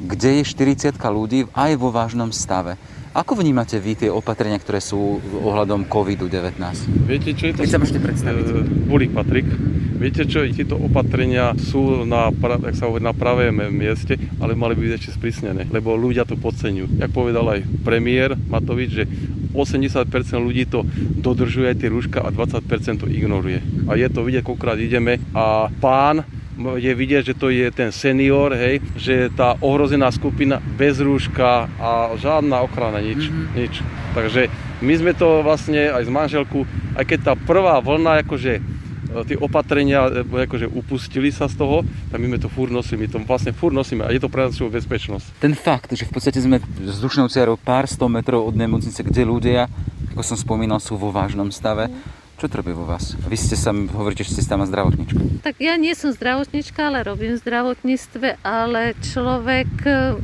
kde 0.03 0.43
je 0.43 0.43
40 0.47 0.95
ľudí 0.99 1.51
aj 1.51 1.79
vo 1.79 1.91
vážnom 1.91 2.31
stave. 2.31 2.79
Ako 3.17 3.33
vnímate 3.33 3.81
vy 3.81 3.97
tie 3.97 4.13
opatrenia, 4.13 4.61
ktoré 4.61 4.77
sú 4.77 5.25
ohľadom 5.41 5.89
COVID-19? 5.89 6.61
Viete, 7.09 7.33
čo 7.33 7.49
je 7.49 7.53
to? 7.57 7.61
Keď 7.65 7.73
sa 7.73 7.81
môžete 7.81 8.01
predstaviť. 8.05 8.45
Bulík 8.85 9.17
Patrik. 9.17 9.49
Viete 9.97 10.29
čo, 10.29 10.45
tieto 10.45 10.77
opatrenia 10.77 11.57
sú 11.57 12.05
na, 12.05 12.29
jak 12.29 12.77
sa 12.77 12.93
hovorí, 12.93 13.01
na 13.01 13.17
pravé 13.17 13.49
mieste, 13.73 14.21
ale 14.37 14.53
mali 14.53 14.77
by 14.77 14.85
byť 14.85 14.93
ešte 15.01 15.17
sprísnené, 15.17 15.65
lebo 15.73 15.97
ľudia 15.97 16.29
to 16.29 16.37
podceňujú. 16.37 17.01
Jak 17.01 17.09
povedal 17.17 17.57
aj 17.57 17.65
premiér 17.81 18.37
Matovič, 18.37 18.91
že 18.93 19.09
80% 19.57 20.13
ľudí 20.37 20.69
to 20.69 20.85
dodržuje 21.17 21.73
tie 21.73 21.89
rúška 21.89 22.21
a 22.21 22.29
20% 22.29 23.01
to 23.01 23.09
ignoruje. 23.09 23.65
A 23.89 23.97
je 23.97 24.13
to 24.13 24.29
vidieť, 24.29 24.45
koľkokrát 24.45 24.77
ideme 24.77 25.25
a 25.33 25.73
pán 25.81 26.36
je 26.57 26.93
vidieť, 26.93 27.23
že 27.33 27.35
to 27.37 27.53
je 27.53 27.69
ten 27.69 27.93
senior, 27.93 28.57
hej, 28.57 28.81
že 28.97 29.29
tá 29.33 29.61
ohrozená 29.61 30.09
skupina 30.09 30.59
bez 30.59 30.97
rúška 30.99 31.69
a 31.77 32.17
žiadna 32.17 32.65
ochrana, 32.65 33.05
nič, 33.05 33.29
mm-hmm. 33.29 33.47
nič. 33.57 33.75
Takže 34.17 34.49
my 34.81 34.93
sme 34.97 35.13
to 35.13 35.45
vlastne 35.45 35.93
aj 35.93 36.09
z 36.09 36.11
manželku, 36.13 36.65
aj 36.97 37.05
keď 37.05 37.19
tá 37.21 37.33
prvá 37.37 37.81
vlna, 37.85 38.25
akože 38.25 38.77
tie 39.25 39.39
opatrenia 39.41 40.13
akože 40.27 40.69
upustili 40.69 41.33
sa 41.33 41.49
z 41.49 41.57
toho, 41.57 41.81
tak 42.13 42.21
my 42.21 42.37
sme 42.37 42.39
to 42.43 42.53
fúr 42.53 42.69
nosili, 42.69 43.07
my 43.07 43.09
to 43.09 43.19
vlastne 43.25 43.57
fúr 43.57 43.73
nosíme 43.73 44.05
a 44.05 44.13
je 44.13 44.21
to 44.21 44.29
pre 44.29 44.45
našu 44.45 44.69
bezpečnosť. 44.69 45.41
Ten 45.41 45.57
fakt, 45.57 45.95
že 45.97 46.05
v 46.05 46.13
podstate 46.13 46.37
sme 46.43 46.61
vzdušnou 46.61 47.33
ciarou 47.33 47.57
pár 47.57 47.89
sto 47.89 48.11
metrov 48.13 48.45
od 48.45 48.59
nemocnice, 48.59 49.01
kde 49.01 49.23
ľudia, 49.25 49.73
ako 50.13 50.21
som 50.21 50.37
spomínal, 50.37 50.83
sú 50.83 51.01
vo 51.01 51.09
vážnom 51.15 51.49
stave, 51.49 51.89
čo 52.37 52.53
to 52.53 52.61
robí 52.61 52.77
vo 52.77 52.85
vás? 52.85 53.17
Vy 53.17 53.37
ste 53.41 53.57
sa, 53.57 53.73
hovoríte, 53.73 54.21
že 54.21 54.37
ste 54.37 54.45
stále 54.45 54.69
zdravotníčka. 54.69 55.41
Tak 55.41 55.57
ja 55.57 55.81
nie 55.81 55.97
som 55.97 56.13
zdravotníčka, 56.13 56.93
ale 56.93 57.01
robím 57.01 57.37
v 57.37 57.41
zdravotníctve, 57.41 58.45
ale 58.45 58.93
človek, 59.01 59.69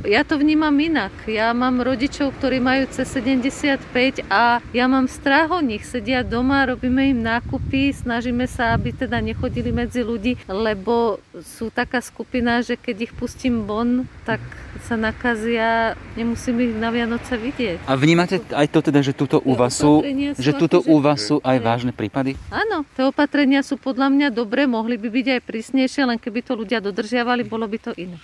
ja 0.05 0.20
to 0.20 0.37
vnímam 0.37 0.77
inak. 0.77 1.12
Ja 1.25 1.57
mám 1.57 1.81
rodičov, 1.81 2.37
ktorí 2.37 2.61
majú 2.61 2.85
cez 2.92 3.09
75 3.16 4.29
a 4.29 4.61
ja 4.77 4.85
mám 4.92 5.09
strach 5.09 5.48
o 5.48 5.64
nich. 5.64 5.88
Sedia 5.88 6.20
doma, 6.20 6.68
robíme 6.68 7.16
im 7.16 7.25
nákupy, 7.25 7.96
snažíme 7.96 8.44
sa, 8.44 8.77
aby 8.77 8.92
teda 8.92 9.16
nechodili 9.25 9.72
medzi 9.72 10.05
ľudí, 10.05 10.37
lebo 10.51 11.16
sú 11.40 11.72
taká 11.72 12.05
skupina, 12.05 12.61
že 12.61 12.77
keď 12.77 13.09
ich 13.09 13.12
pustím 13.16 13.64
von, 13.64 14.05
tak 14.29 14.44
sa 14.85 14.98
nakazia, 14.98 15.94
nemusím 16.18 16.61
ich 16.66 16.75
na 16.77 16.90
Vianoce 16.90 17.38
vidieť. 17.38 17.88
A 17.88 17.94
vnímate 17.96 18.42
aj 18.53 18.66
to 18.68 18.81
teda, 18.85 19.01
že 19.01 19.16
tuto 19.16 19.38
u 19.38 19.55
vás 19.57 19.79
sú, 19.79 20.03
že 20.37 20.53
tuto 20.53 20.83
u 20.85 20.98
vás 20.98 21.22
sú 21.22 21.38
aj 21.40 21.57
vážne 21.62 21.92
prípady? 22.03 22.35
Áno, 22.51 22.83
tie 22.99 23.07
opatrenia 23.07 23.62
sú 23.62 23.79
podľa 23.79 24.11
mňa 24.11 24.29
dobré, 24.35 24.67
mohli 24.67 24.99
by 24.99 25.07
byť 25.07 25.27
aj 25.38 25.41
prísnejšie, 25.47 26.03
len 26.03 26.19
keby 26.19 26.43
to 26.43 26.59
ľudia 26.59 26.83
dodržiavali, 26.83 27.47
bolo 27.47 27.71
by 27.71 27.79
to 27.79 27.95
iné. 27.95 28.19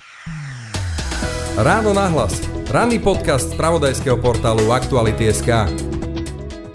Ráno 1.54 1.94
nahlas. 1.94 2.42
Ranný 2.70 2.98
podcast 2.98 3.50
z 3.50 3.58
pravodajského 3.58 4.18
portálu 4.18 4.70
Aktuality.sk. 4.74 5.97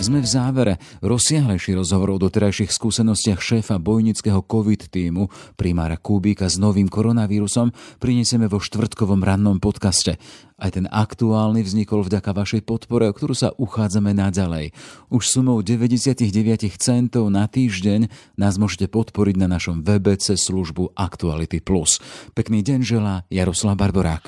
Sme 0.04 0.20
v 0.20 0.28
závere. 0.28 0.74
Rozsiahlejší 1.00 1.80
rozhovor 1.80 2.12
o 2.12 2.18
doterajších 2.20 2.76
skúsenostiach 2.76 3.40
šéfa 3.40 3.80
bojnického 3.80 4.44
COVID 4.44 4.92
týmu 4.92 5.32
primára 5.56 5.96
Kubíka 5.96 6.52
s 6.52 6.60
novým 6.60 6.92
koronavírusom 6.92 7.72
prinesieme 8.04 8.52
vo 8.52 8.60
štvrtkovom 8.60 9.24
rannom 9.24 9.64
podcaste. 9.64 10.20
Aj 10.60 10.68
ten 10.76 10.92
aktuálny 10.92 11.64
vznikol 11.64 12.04
vďaka 12.04 12.36
vašej 12.36 12.68
podpore, 12.68 13.08
o 13.08 13.16
ktorú 13.16 13.32
sa 13.32 13.56
uchádzame 13.56 14.12
naďalej. 14.12 14.76
Už 15.08 15.24
sumou 15.24 15.64
99 15.64 16.20
centov 16.84 17.32
na 17.32 17.48
týždeň 17.48 18.36
nás 18.36 18.60
môžete 18.60 18.92
podporiť 18.92 19.40
na 19.40 19.48
našom 19.48 19.88
webe 19.88 20.20
službu 20.20 21.00
Actuality+. 21.00 21.64
Pekný 22.36 22.60
deň 22.60 22.80
želá 22.84 23.24
Jaroslav 23.32 23.80
Barborák. 23.80 24.28